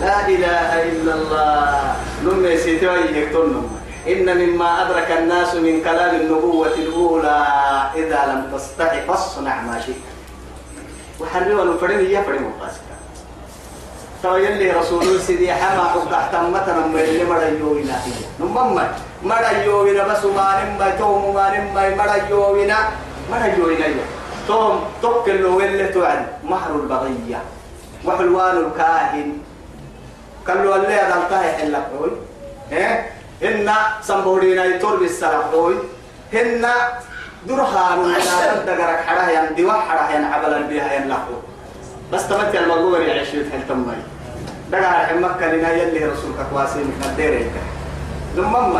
[0.00, 1.96] لا إله إلا الله.
[2.24, 7.40] نم سيتوي يكتون إن مما أدرك الناس من كلام النبوة الأولى
[7.94, 10.04] إذا لم تستحي فاصنع ما شئت.
[11.20, 12.94] وحرموا الفرن هي فرن مقاسكا
[14.22, 17.96] تو يلي رسول سيدي حما حق احتمتنا من اللي مرا يوينا
[18.40, 18.88] نمما
[19.22, 22.78] مرا يوينا بس ما نما توم ما نما مرا يوينا.
[23.30, 23.86] مرا يوينا
[24.48, 26.26] توم توكل ولا توعد.
[26.44, 27.40] مهر البغية.
[28.04, 29.28] وحلوان الكاهن.
[30.48, 32.10] قالوا اللي هذا الكاهن حلا قوي.
[32.72, 33.06] إيه؟
[33.42, 33.70] إن
[34.02, 35.42] سنبورينا يتور بالسلام
[36.32, 36.66] هن
[37.46, 38.14] درها من
[38.66, 41.32] دقرك حراه ين دوا حراه ين عبلا بها ين لحو
[42.12, 43.96] بس تمت المقبور يعيش في التمي
[44.72, 47.50] دقر حمك لنا يلي رسولك كواسين قديرك
[48.36, 48.78] ثم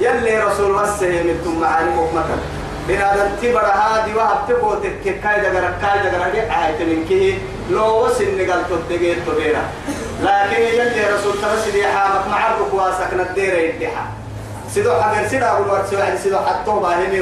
[0.00, 2.57] يلي رسول وسه من ثم معالمك مثلا
[2.88, 7.38] بنادم تبر هادي وهب تبو تك كاي دقر كاي دقر دي عايت من كي
[7.70, 9.62] لو وسن نقل تدقيت تبيرا
[10.22, 14.04] لكن يلي رسول ترسل يحامك معرك واسك ندير يدحا
[14.74, 17.20] سيدو حجر سيدا أقول ورد سيدا سيدو حتى باهمي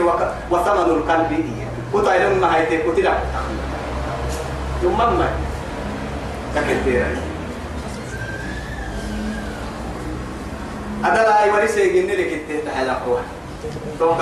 [0.51, 3.13] وثمن القلب إيه كتا إلهم ما هيتي كتلا
[4.83, 5.29] ثم ما
[6.55, 7.07] تكتير
[11.05, 13.23] هذا لا يوري يجيني لك التهت على قوة
[13.99, 14.15] تو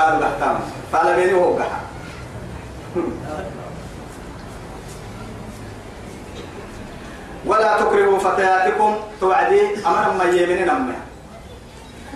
[0.93, 1.81] فعلا بيني هو قحا
[7.47, 10.97] ولا تكرهوا فتياتكم توعدي أمر ما يمين نمه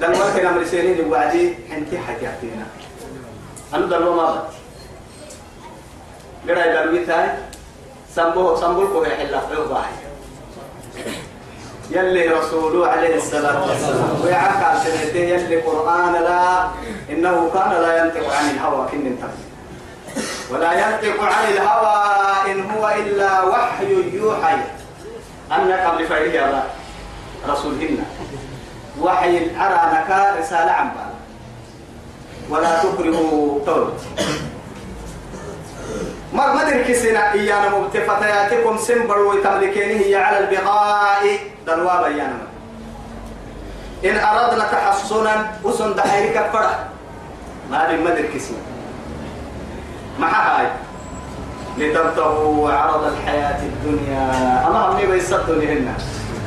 [0.01, 2.67] دل وقت نمر سينين وعدي حنتي حكيتنا
[3.75, 4.45] أنا دل ما بات
[6.49, 7.29] قرأ دل ويتاي
[8.15, 9.85] سامبو سامبو كوه حلا عقباه
[11.91, 14.21] يلي رسوله عليه الصلاة والسلام.
[14.25, 16.69] ويعك على سنتين يلي قرآن لا
[17.11, 19.41] إنه كان لا ينطق عن الهوى كن انتبه
[20.51, 21.97] ولا ينطق عن الهوى
[22.53, 24.57] إن هو إلا وحي يوحي.
[25.53, 26.45] أنك قبل فريق
[27.49, 28.05] رسولهن
[29.01, 31.13] وحي أرانك رسالة عن بال
[32.51, 33.93] ولا تكرهوا طول
[36.33, 41.39] ما ما تركي سنة إيانا مبتفتياتكم سنبر ويتملكين هي على البغاء.
[41.67, 42.39] دلوا بيانا
[44.05, 46.79] إن أردنا تحصنا وسن دحيرك فرح.
[47.71, 48.59] ما ما تركي سنة
[50.19, 50.67] مع هاي.
[51.79, 54.25] لتبتغوا عرض الحياة الدنيا.
[54.67, 55.95] أما هم بيصدوا لهن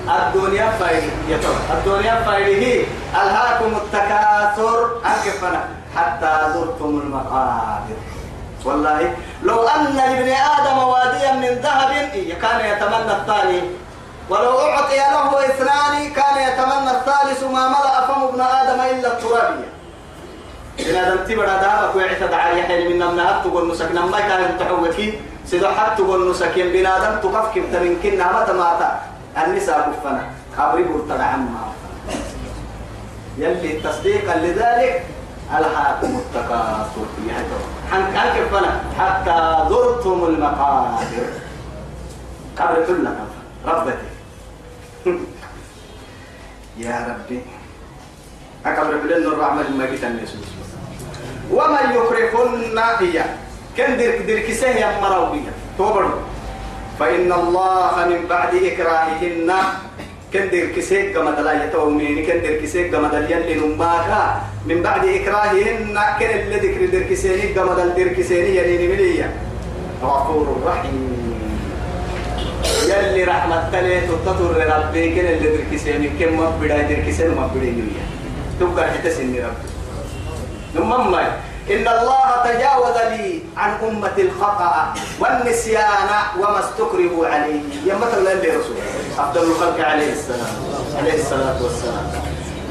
[0.09, 1.39] الدنيا فايده
[1.73, 5.01] الدنيا فايده ألهاكم التكاثر.
[5.05, 5.65] أكفنا
[5.95, 7.99] حتى زرتم المقابر.
[8.65, 11.91] والله لو أن لابن آدم واديا من ذهب
[12.41, 13.61] كان يتمنى الثاني.
[14.29, 19.69] ولو أعطي له اثنان كان يتمنى الثالث ما ملأ فم ابن آدم إلا الترابية.
[20.79, 25.67] إن آدم تبرا دابك ويعتد على يحيى من نمنا تقول نسك نما كان يمتحوكي سيدو
[25.67, 28.99] حتى تقول نسك بن آدم تقف كيف تمكن متى ماتا
[29.37, 30.23] النساء كفنا.
[30.57, 31.63] خبري قلت عما.
[33.37, 35.03] يلي تصديقا لذلك
[35.57, 37.05] ألهاكم التكاثر
[37.91, 41.27] حن كيفنا حتى زرتم المقابر.
[42.57, 43.15] قبر كلنا
[43.65, 44.09] ربتي.
[46.77, 47.41] يا ربي.
[48.65, 50.47] أكبر بلن الرحمة ما جيت النسوس
[51.51, 53.23] ومن يكرهن هي.
[53.77, 56.05] كن درك درك سهي مراوية توبر
[56.99, 59.51] فإن الله من بعد إكراههن
[60.33, 65.03] كن درك سيك كما دلا يتومين كن درك سيك كما دل يلي نماكا من بعد
[65.05, 69.29] إكراههن كن اللي ذكر درك سيني كما دل درك سيني يلي نمليا
[70.03, 71.21] غفور رحيم.
[72.87, 77.47] يلي رحمة تلي تطور ربي كن اللي درك سيني كم ما بدا درك سيني ما
[77.47, 77.91] بدا يلي
[78.59, 79.67] تبقى حتى سيني ربي.
[80.75, 81.15] نمم
[81.71, 86.09] إن الله تجاوز لي عن أمة الخطأ والنسيان
[86.39, 87.61] وما استكرهوا عليه.
[87.85, 88.75] يا مثل اللي رسول.
[89.19, 90.55] أفضل الخلق عليه السلام.
[90.97, 92.11] عليه الصلاة والسلام.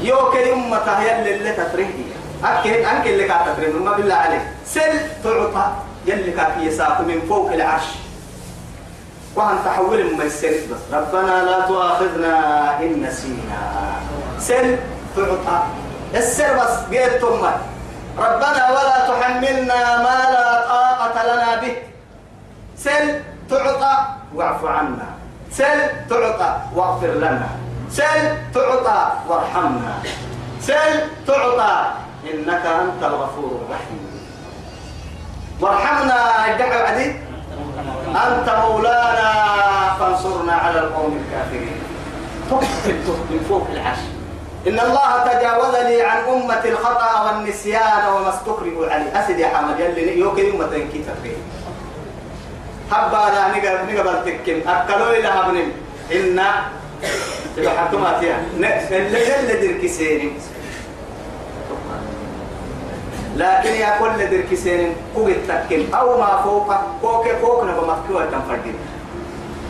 [0.01, 2.05] يو كلمة يلي اللي تفرهدي
[2.43, 4.41] أكيد أنك اللي كانت تفرهدي ما بالله عليك.
[4.65, 5.71] سل تعطى
[6.05, 7.83] يلي كانت يساق من فوق العرش.
[9.35, 12.35] وأن تحول من السر بس ربنا لا تؤاخذنا
[12.79, 13.61] إن نسينا.
[14.39, 14.77] سل
[15.15, 15.63] تعطى.
[16.15, 17.23] السر بس قيت
[18.17, 21.75] ربنا ولا تحملنا ما لا طاقة لنا به.
[22.77, 23.97] سل تعطى.
[24.35, 25.20] واعف عنا.
[25.51, 27.49] سل تعطى واغفر لنا.
[27.91, 29.93] سل تعطى وارحمنا.
[30.61, 30.93] سل
[31.27, 31.91] تعطى
[32.33, 34.01] إنك أنت الغفور الرحيم.
[35.61, 36.19] وارحمنا
[36.55, 37.15] ادعوا عديد
[38.15, 39.31] أنت مولانا
[39.99, 41.81] فانصرنا على القوم الكافرين.
[43.31, 44.03] من فوق العرش.
[44.67, 49.19] إن الله تجاوز لي عن أمة الخطأ والنسيان وما استكرهوا عليه.
[49.19, 51.03] أسد يا حمد يلي يوكي أمة كي
[52.91, 55.71] تفريه حبا أنا نقبل نقبل تكين أكلوا إلى هبنين
[56.11, 56.41] إن
[57.57, 58.39] تبقى حكومة فيها.
[58.59, 60.31] يلي دركي سيني
[63.35, 65.93] لكن يا كل دركي سيني قوة تكين.
[65.93, 68.75] أو ما فوق فوق فوق نبقى مكوة تنفردين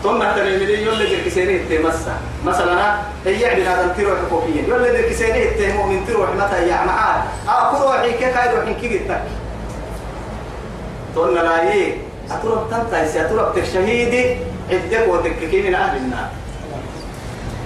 [0.04, 2.96] ثم تنمي يوم لديك سيني تمسا مثلا
[3.26, 7.84] هي عندنا هذا تروح حقوقيا يوم لديك سيني تهم من تروح متى يا معاه أكو
[7.84, 9.22] روحي كيف روحي كي جتك
[11.16, 14.38] تقولنا لا إيه؟ أتروح تنتهي أتروح تشهيدي
[14.70, 16.30] عدك وتككي من أهل النار.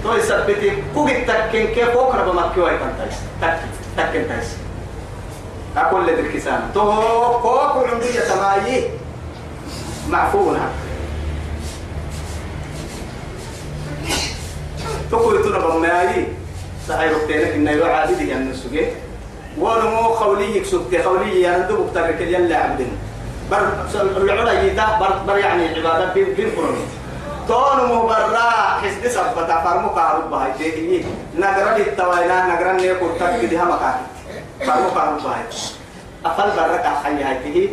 [0.04, 3.58] تو يثبتي كوجي تكين كيف فوق ربما مكيوي تنتهي تك
[3.96, 4.46] تكين تنتهي
[5.76, 6.92] أقول لديك سان تو
[7.42, 8.90] فوق عندي تمايي
[10.08, 10.70] معفونة.
[15.10, 16.26] تقول ترى بماي
[16.88, 18.86] سعي ربتينك إنه يعادي دي أن السجى
[19.58, 22.92] ونمو خوليك سكت خولي يندب بترك يلا عبدين.
[23.50, 23.62] بر
[24.16, 26.84] العلا يدا بر بر يعني عبادة بين بين قرني
[27.48, 28.50] تون مو برا
[28.82, 31.04] حسد سبتا فرمو كارب باي تيجي
[31.38, 33.98] نغرا التواينا نغرا نيكو تكدي هم كار
[34.66, 35.42] فرمو كارب باي
[36.26, 37.70] أفل برا كحيي هاي تيجي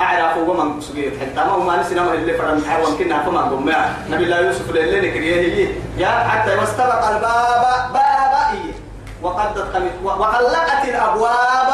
[0.00, 3.40] أعرف هو من سجيت حتى ما هو ما نسينا ما اللي فرن حيوان كنا فما
[3.40, 5.68] قمنا نبي الله يوسف اللي نكريه هي
[5.98, 8.44] يا حتى واستبق الباب بابا
[9.22, 9.58] وقدت
[10.04, 11.70] وغلقت الأبواب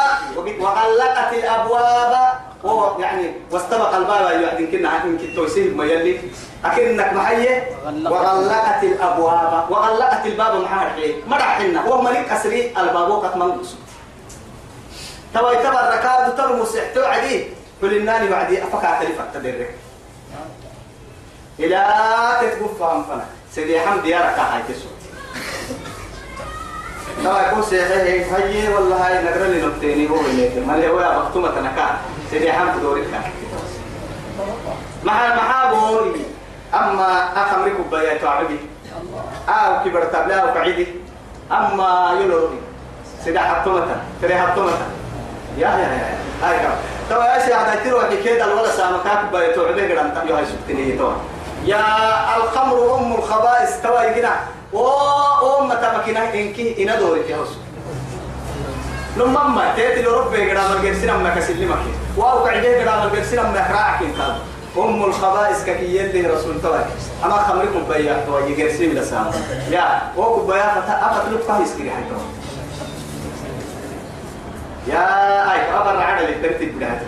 [0.61, 6.21] وغلقت الأبواب هو يعني واستبق الباب يعني كنا عارفين كنت توسيل ما يلي.
[6.65, 8.83] أكنك محية وغلقت.
[8.85, 9.71] الأبواب.
[9.71, 13.75] وغلقت الباب محار حيه مرحنا هو ملك أسري الباب وقت منقص
[15.35, 17.45] تبا يتبع الركاد ترمس احتوى عديه
[17.81, 19.75] كل الناني بعدي أفكا تلفك تدرك
[21.59, 21.87] إلى
[22.41, 23.05] تتقف فهم
[23.55, 24.89] سيدي حمد يا ركا هاي تسو
[27.25, 30.11] ترى يكون سيحي هاي والله هاي نقرأ لي نبتيني.
[30.11, 31.99] هو اللي ما اللي هو يا بختومة نكا
[32.31, 33.07] سيدي حمد دورك
[35.05, 36.24] مع محابوري
[36.74, 38.59] أما أخمرك بيات عربي
[39.49, 40.87] أو كبر تبلا أو قعيدي
[41.53, 42.59] أما يلوري
[43.24, 44.72] سيدي حطومة سيدي حطومة
[45.59, 46.70] يا يا يا هاي كم.
[47.11, 51.12] تو يا شيخ هذا تروح كده الولا سامكاك بيتو عبي قرأن تبيو هاي سبتني تو
[51.64, 51.81] يا
[52.37, 54.31] الخمر أم الخبائث تو يجينا
[54.72, 54.79] و
[55.61, 57.49] ام تمكنا إنكي إنا دوري في هوس
[59.17, 64.03] لما ما تيتي لربي قران الجرسين اما كسل مكي واو قعدي قران الجرسين اما كراعك
[64.03, 64.37] انت
[64.79, 66.75] أم الخبائث كي يلي رسول تو
[67.25, 69.31] أما خمركم بيا تو يجرسين لسام
[69.71, 72.19] يا وكو بيا فتا افتلك فايس حتى
[74.89, 77.07] يا أي خبر على الترتيب بتاعته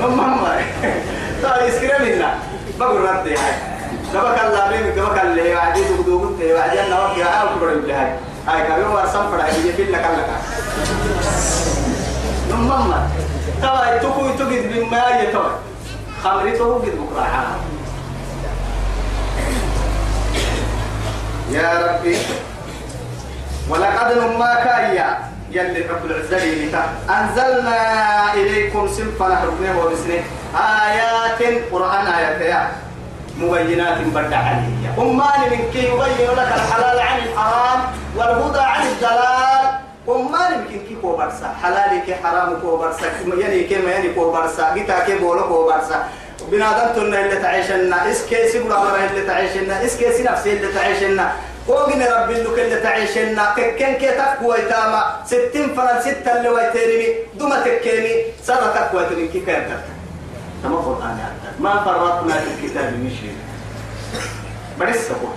[0.00, 0.58] ماما
[1.42, 2.34] طيب اسكرم لنا
[2.78, 3.54] بقول رد هاي
[4.12, 8.16] سبك الله بين سبك اللي وعدي تقدوم تي وعدي أنا وقت يا أو كبر اللي
[8.48, 10.30] هاي هاي كانوا ورسم فرع في لك لك.
[12.50, 13.08] ماما
[13.62, 15.50] طيب تكو تجد بما يتوي
[16.24, 17.58] خمرته قد بكرة.
[21.50, 22.18] يا ربي.
[23.68, 24.66] ولقد نماك
[24.96, 25.18] يا
[25.50, 26.36] يلي رب العزة
[27.10, 30.22] أنزلنا إليكم سلفا نحرقناه وبسنه
[30.56, 31.42] آيات
[31.72, 32.40] قرآن آيات
[33.38, 37.80] مبينات بدع عليا أمان كي يبين لك الحلال عن الحرام
[38.16, 39.64] والهدى عن الدلال
[40.08, 43.06] أمان من كي كي كو برسا حلالي كي حرام كو برسا
[43.38, 46.08] يعني كي ما يعني كو برسا جيتا كي بولو كو برسا
[46.50, 48.10] بنادم تنا اللي تعيشنا.
[48.10, 49.84] اس كيسي بلا مرة اللي تعيشنا.
[49.84, 51.32] اس كيسي نفسي اللي تعيشنا.
[51.68, 53.54] وقنا رب اللي اللي تعيشنا.
[53.56, 59.40] تكن كي تقوى تاما ستين فرن ستة اللي ويترمي دوما تكيني سنة تقوى ترمي كي
[59.40, 59.80] كان
[60.62, 61.18] تما قرآن
[61.60, 63.36] ما فرطنا في الكتاب من شيء
[64.80, 65.34] بس سبوه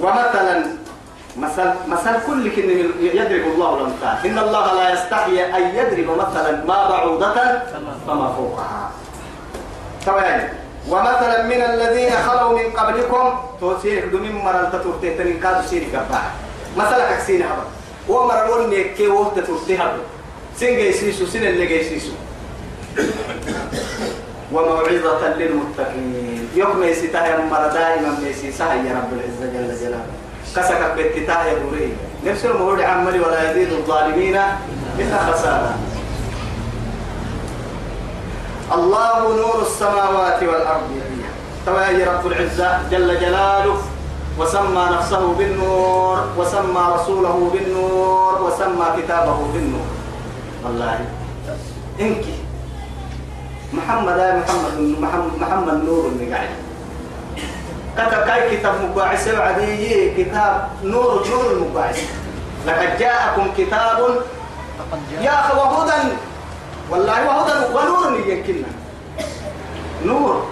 [0.00, 0.64] ومثلا
[1.36, 4.30] مثل مثل كل كن يضرب الله الأمثال.
[4.30, 7.34] إن الله لا يستحي أن يضرب مثلا ما بعوضة
[8.06, 8.90] فما فوقها.
[10.06, 10.48] طبعا
[10.88, 16.22] ومثلا من الذين خلوا من قبلكم توسير دمين مرل تتورتي تنين كادو سيري كبا
[16.76, 17.64] مثلا كسين هبا
[18.08, 20.02] ومر ول نيكي وقت تورتي هبا
[20.56, 22.12] سين جيسيسو سين اللي جيسيسو.
[24.52, 26.48] وموعظة للمتقين.
[26.56, 30.06] يوم يسيتها يا مرة دائما يسيسها يا رب العزة جل جلاله.
[30.56, 31.92] كسك بتتاه يا بوري.
[32.26, 34.36] نفس المهود عملي ولا يزيد الظالمين
[34.98, 35.74] إلا خسارة.
[38.74, 40.90] الله نور السماوات والأرض
[41.66, 43.78] توا يا رب العزة جل جلاله.
[44.38, 49.88] وسمى نفسه بالنور وسمى رسوله بالنور وسمى كتابه بالنور.
[50.64, 50.98] والله
[52.00, 52.24] إنك
[53.72, 56.48] محمد محمد محمد محمد نور اللي قاعد.
[57.96, 61.98] كتب كاي كتاب مقاعس عدي كتاب نور نور المقاعس.
[62.66, 63.98] لقد جاءكم كتاب
[65.22, 66.16] يا أخي وهدى
[66.90, 68.68] والله وهدى ونور يمكننا
[70.04, 70.46] نور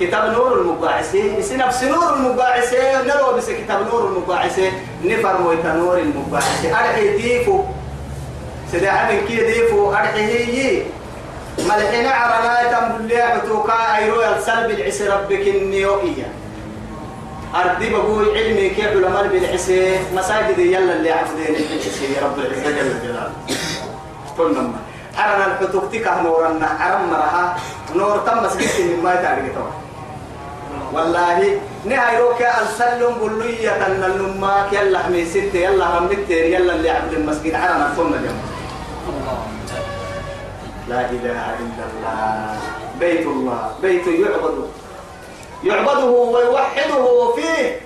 [0.00, 1.14] كتاب نور المقاعس.
[1.14, 2.74] يسي نفس نور المقاعس
[3.08, 4.60] نلو بس كتاب نور المقاعس.
[5.04, 6.64] نفر ويتا نور المقاعس.
[6.64, 7.64] أرحي ديفو
[8.72, 10.82] سيدي عمل كي ديفو أرحي هي
[11.58, 16.28] ملحنا عرنا تنبل لي عتوكا أيرو السلب العسر ربك النيوئية
[17.54, 23.00] أردي بقول علمي كيف علماء بالعسى مساجد يلا اللي عبدين العسى يا رب العزة جل
[23.02, 23.32] جلاله.
[24.38, 24.70] قلنا
[25.18, 26.66] أرنا الحتوك تكه نورنا.
[26.80, 27.56] عرم مرها.
[27.94, 29.56] نور تم مسجد ما تعرف
[30.92, 37.12] والله نهاية روكا السلم بلوية أن النماك يلا حمي ستة يلا همتين يلا اللي عبد
[37.12, 37.54] المسجد.
[37.54, 38.53] عرنا الفم اليوم.
[40.88, 42.56] لا إله إلا الله.
[43.00, 43.74] بيت الله.
[43.82, 44.68] بيت يعبد.
[45.64, 47.80] يعبده ويوحده فيه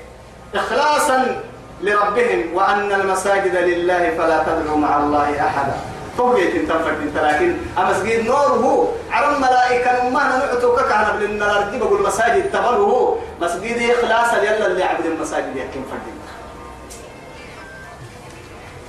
[0.54, 1.42] إخلاصا
[1.82, 5.76] لربهم وأن المساجد لله فلا تدعوا مع الله أحدا.
[6.18, 6.70] فوقيت انت
[7.16, 10.78] لكن أمسجد نوره على الملائكة ما نعتوك
[11.20, 13.18] لأن الأرض بقول مساجد تبره.
[13.40, 16.17] مسجد إخلاصا يلا اللي عبد المساجد يحكم فرد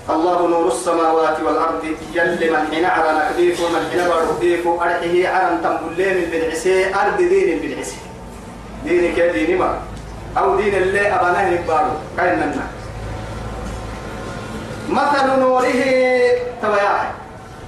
[0.09, 1.83] الله نور السماوات والأرض
[2.13, 7.97] يلي من حين على نكديف ومن حين برديف أرحه عرم تنبلين بالعسي أرض دين بالعسي.
[8.85, 9.77] دينك يا ديني ما.
[10.37, 12.67] أو دين اللي أبناه نبارو كاين لنا
[14.89, 15.79] مثل نوره
[16.61, 17.11] تبايا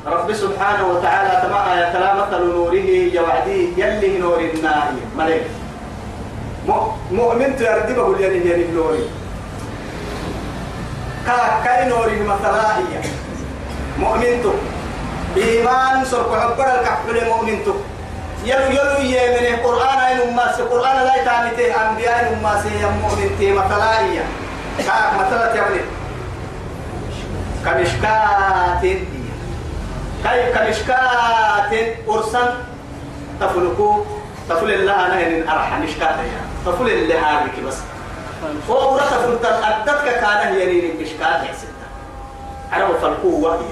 [0.08, 5.46] رب سبحانه وتعالى تما آية تلا مثل نوره يوعدي يلي نور النار ملك.
[7.12, 9.04] مؤمن تردي بقول يلي نوري
[11.26, 13.02] كا كاي نوري مثلا هي
[14.00, 14.54] مؤمن تو
[15.38, 17.74] إيمان سرق حبر الكحل مؤمن تو
[18.46, 24.00] يلو يلو يمن القرآن أين أماس القرآن لا يتعنيته أنبياء أين أماس يمؤمن تي مثلا
[24.00, 24.22] هي
[24.78, 25.82] كاك مثلا تبني
[27.66, 28.82] كمشكات
[30.24, 31.72] كاي كمشكات
[32.10, 32.50] أرسل
[33.42, 34.04] تفلكو
[34.50, 37.78] تفل الله أنا إن أرحى مشكات يا تفل اللي هذيك بس
[38.70, 41.00] ورا تفل أدتك كان هي رين
[41.46, 41.72] يا ستة.
[42.72, 43.66] عرفوا فالقوة هي.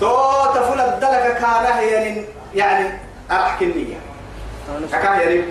[0.00, 2.98] تو تفل الدلك كان هي يعني
[3.30, 3.96] أرحك النية.
[4.92, 5.44] كان هي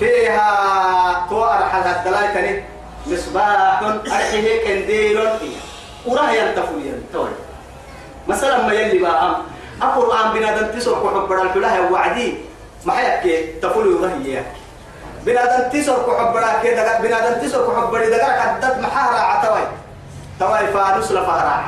[0.00, 2.62] فيها تو أرحل الدلائل
[3.06, 5.18] مصباح أرحيه كنديل
[6.06, 7.30] وراه ينتفل ينتوي
[8.28, 9.36] مثلا ما يلي بقى
[9.82, 12.34] القرآن بنادم تسر كحب الحلاه وعدي.
[12.86, 14.44] يحكي تفل وراه
[15.26, 19.66] بنادم تسر كحب كده بنادم تسر كحب دقا كدت محارة عتوي
[20.40, 21.64] توي فانوس لفهرة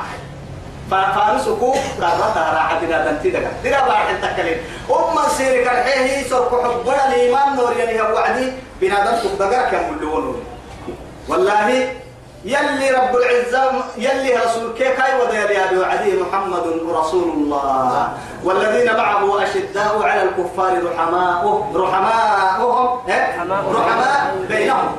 [0.91, 4.57] فانوس كو قررتها راحة بنادم تدقا تدقا باحل تكلم
[4.89, 8.51] أم سيرك الحيه سر كحب الإيمان نور يعني هو وعدي
[8.81, 10.43] بنادم تقدر كم اللون
[11.27, 11.89] والله
[12.47, 16.65] يلي رب العزة يلي رسول كيف هاي وذي أبي وعدي محمد
[16.99, 18.09] رسول الله.
[18.43, 21.43] والذين معه أشداء على الكفار رحماء
[21.75, 22.89] رحماءهم
[23.75, 24.89] رحماء بينهم.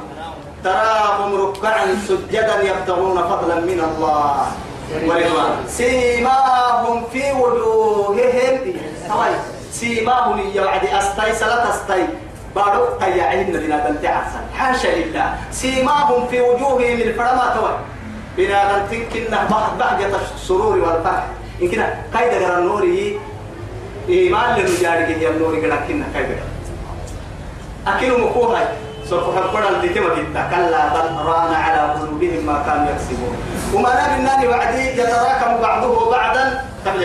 [0.64, 4.46] تراهم ركعا سجدا يبتغون فضلا من الله.
[5.08, 8.54] ورضوان سيماهم في وجوههم.
[9.72, 12.08] سيماهم يوعد أستي؟ سلا تستي
[12.56, 15.34] بارو تيعين بنادم تعسل حاشا لله.
[15.50, 17.74] سيماهم في وجوههم الفرما توي.
[18.36, 19.38] بنادم تنكنا
[19.78, 21.24] بهجة السرور والفرح.
[21.62, 23.20] إن كنا كايدا غير النوري
[24.08, 26.36] إيمان لنجارك يا النوري كنا كنا كايدا
[27.86, 28.68] أكلوا مكوها
[29.10, 33.36] سوف حبنا الدتما كتا كلا بل ران على قلوبهم ما كانوا يكسبون.
[33.74, 37.02] وما نبناني وعدي يتراكم بعضه بعضا قبل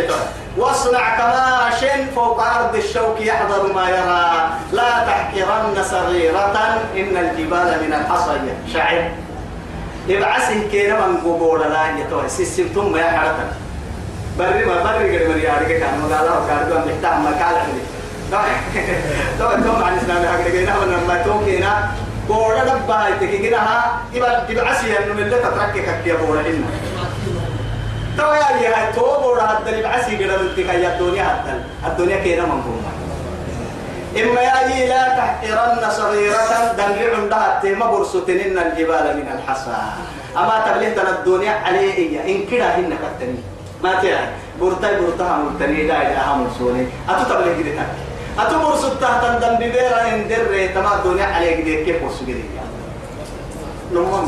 [0.58, 1.86] واصنع كماش
[2.16, 4.50] فوق أرض الشوك يحضر ما يرى.
[4.72, 6.56] لا تحقرن صغيرة
[6.98, 8.32] إن الجبال من الحصى
[8.74, 9.12] شعر
[10.08, 12.28] يبعسه كينا من قبور لا يتوه.
[12.28, 13.46] سيستم يا حرتا
[14.40, 17.64] بري ما بري قد مري عارك كان مقالا وكاردو أن يحتاج مقالا
[19.40, 21.92] تو تو مع الإسلام حق لقينا ولما توكينا
[22.28, 24.00] بورا دبا تكينا ها.
[24.14, 26.68] يبقى يبعسي إنه من اللي تتركك يا بورا إنه.
[28.18, 30.16] تو يا يا تو بورا هذا اللي بعسي
[30.58, 32.92] تكيا الدنيا هذا الدنيا كينا منظومة
[34.22, 39.78] إما يا لا تحقرن صغيرة دمع عندها تيما برسوتنين الجبال من الحصى.
[40.38, 43.42] أما تبليه الدنيا عليه إن كده هن كتني.
[43.84, 44.30] ما تعرف
[44.62, 46.88] برتاي برتها مرتني لا إله مرسوني.
[47.10, 47.86] أتو تبليه كده
[48.40, 52.44] أتو برسوت تحت الدم ببيرا إن در تما الدنيا عليه كده كيف برسو كده
[53.94, 54.28] نمم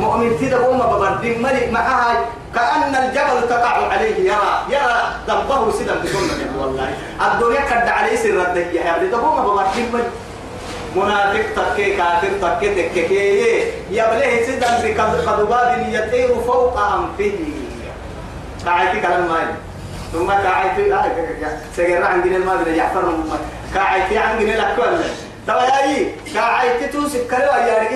[0.00, 0.38] مؤمن.
[0.38, 2.16] تيدا قوم ببردين ملك معها
[2.54, 4.16] كأن الجبل تقع عليه.
[4.16, 6.52] يرى يرى ذنبه سيدا بسنة.
[6.58, 6.88] والله
[7.26, 9.56] الدنيا كد عليه سر الدنيا يا بدي تقوم
[9.92, 10.10] ملك
[10.96, 14.68] منافق تكي كافر تكي تكي يبليه سيدا
[15.12, 17.38] بقضباب يطير فوق أنفه.
[18.64, 19.54] كاعيتي كلام مالي
[20.12, 21.04] ثم كاعيتي آه
[21.76, 23.14] سيجرى عندنا المال جعفر
[23.74, 25.00] كاعيتي عندنا الأكوان
[25.46, 27.88] ترى يا إيه كاعيتي توسك كلوا يا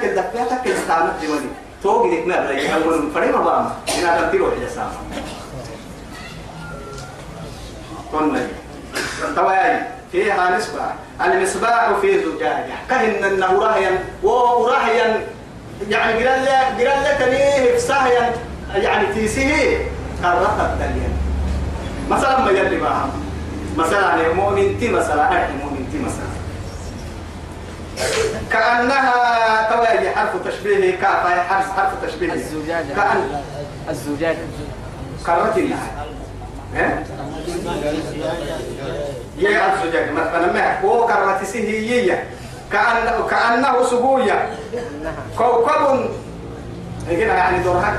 [0.00, 1.46] كده فيها تكل استعمل ديواني.
[1.82, 4.90] توقي ديك ما بلاقي أول فريم بام هنا تنتيرو حاجة سامة
[8.12, 8.46] كنا
[9.36, 10.80] ترى يا إيه فيها نسبة
[11.24, 15.26] المصباح في زجاجة كهن النه راهيا وراهيا
[15.88, 18.32] يعني لك قال لك ليه فساهيا
[18.74, 19.78] يعني تيسيه
[20.24, 21.08] قررت الدنيا
[22.10, 23.10] مثلا ما يلي معهم
[23.76, 25.30] مثلا مؤمن تي مثلا
[25.64, 26.41] مؤمن تي مثلا
[28.52, 29.12] كأنها
[29.70, 33.40] تواجه حرف تشبيه كافة حرف حرف تشبيه الزجاجة كأن
[33.90, 34.38] الزجاجة
[35.26, 35.76] قررت الله
[36.74, 37.02] ها
[39.38, 40.80] يا الزجاج مثلا ما.
[40.80, 42.24] هو كرت سهية
[42.72, 44.48] كأن كأنه سبوية
[45.38, 46.10] كوكب.
[47.10, 47.94] هنا يعني دورك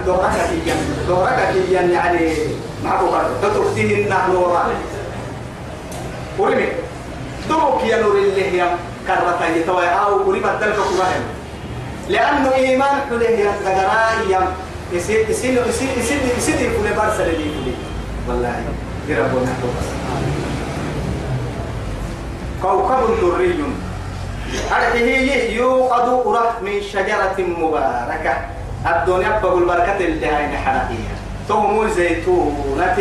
[1.07, 2.33] دورك كيان يعني
[2.83, 4.65] ما هو تتركتهن نورا
[6.39, 6.67] ورمي
[7.49, 8.77] دروك يا نور الله يا
[9.07, 11.23] كرتا يتوى أو ورمي الدلك كراهن
[12.09, 14.45] لأنه إيمان حله يا تقرأ
[14.93, 17.73] يصير يصير يصير يصير يصير يكون بارسل لي
[18.27, 18.55] والله
[19.07, 19.53] يربونا
[22.61, 23.63] كوكب دري
[24.71, 28.35] أرحيه يوقد أرح من شجرة مباركة.
[28.87, 31.13] الدنيا بقول بركة اللي هاي نحرقية
[31.47, 32.97] تومو زيتونة.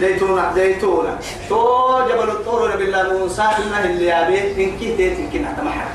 [0.00, 1.18] زيتونة زيتونة.
[1.48, 5.86] تو جبل الطور بالله موسى إنه اللي يابي إن كي تيت إن كنا تمحر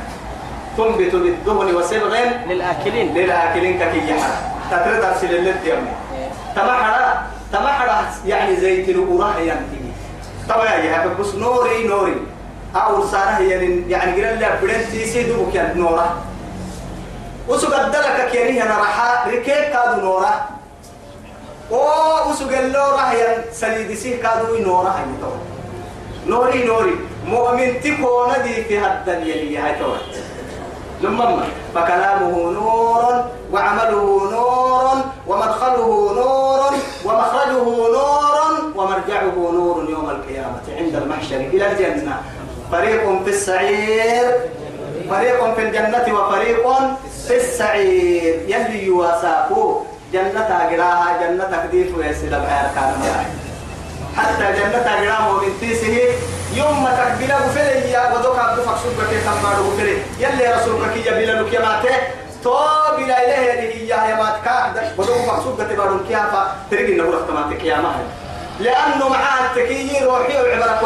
[0.78, 2.16] تنبت بالدهن وسبغ
[2.50, 3.14] للآكلين.
[3.14, 4.32] للآكلين ككي يحر
[4.72, 5.92] تترد أرسل اللي تيامي
[6.56, 6.94] تمحر
[7.54, 9.92] تمحر يعني زيت الأوراه ينتهي
[10.50, 12.16] طبعا يا بس نوري نوري.
[12.76, 16.18] أو صار يعني يعني قال لي تيسي دوبك يعني نورا.
[17.48, 20.59] وسوق الدلك كيري أنا راح ركيب كادو نورا.
[21.72, 24.96] أو وسوق اللورا هي سليد سي كادو نورا
[26.28, 26.96] نوري نوري
[27.26, 29.94] مؤمن تكون دي في الدنيا اللي هي تو
[31.02, 31.44] لما
[31.76, 34.96] فكلامه نور وعمله نور
[35.28, 36.72] ومدخله نور
[37.06, 37.64] ومخرجه
[37.96, 42.22] نور ومرجعه نور يوم القيامة عند المحشر إلى الجنة
[42.72, 44.26] فريق في السعير
[45.10, 46.68] فريق في الجنة وفريق
[47.28, 49.82] في السعير يلي يواساكو
[50.14, 52.94] جنة أجراها جنة تكديف ويسير بحير كان
[54.18, 55.98] حتى جنة أجراها ومن تيسه
[56.54, 61.46] يوم ما تقبل بفلي يا ودوك عبد فقصود بك تنبار بفلي يلي رسولك كي يبيل
[61.46, 61.96] لك يماته
[62.44, 62.58] تو
[62.98, 64.48] بلا إله يلي يا يماتك
[64.98, 68.06] ودوك فقصود بك تبارون كيافا تريد النبورة تماتك يا مهل
[68.60, 70.80] لأنه معاه التكيي روحي وعبرك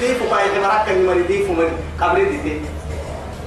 [0.00, 2.60] ديفو باي عبرك كان يمري ديفو من قبر ديتي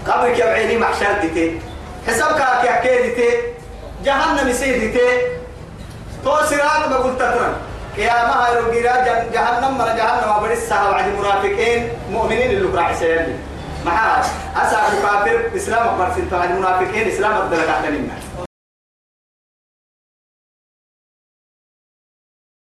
[0.08, 1.60] قبرك يا عيني محشر ديتي
[2.08, 3.59] حسابك يا كي ديتي
[4.04, 5.08] جهنم يسير ديتي
[6.24, 7.54] تو سرات بقول تترن.
[7.98, 8.96] يا ما هاي رجيرا
[9.34, 13.36] جهنم مرة جهنم وبر الساعة وعد المنافقين مؤمنين اللي قرأ سيرني
[13.86, 14.24] معاه
[14.56, 18.12] أسعى كافر إسلام أكبر سنتو عد المنافقين إسلام أقدر كحتنين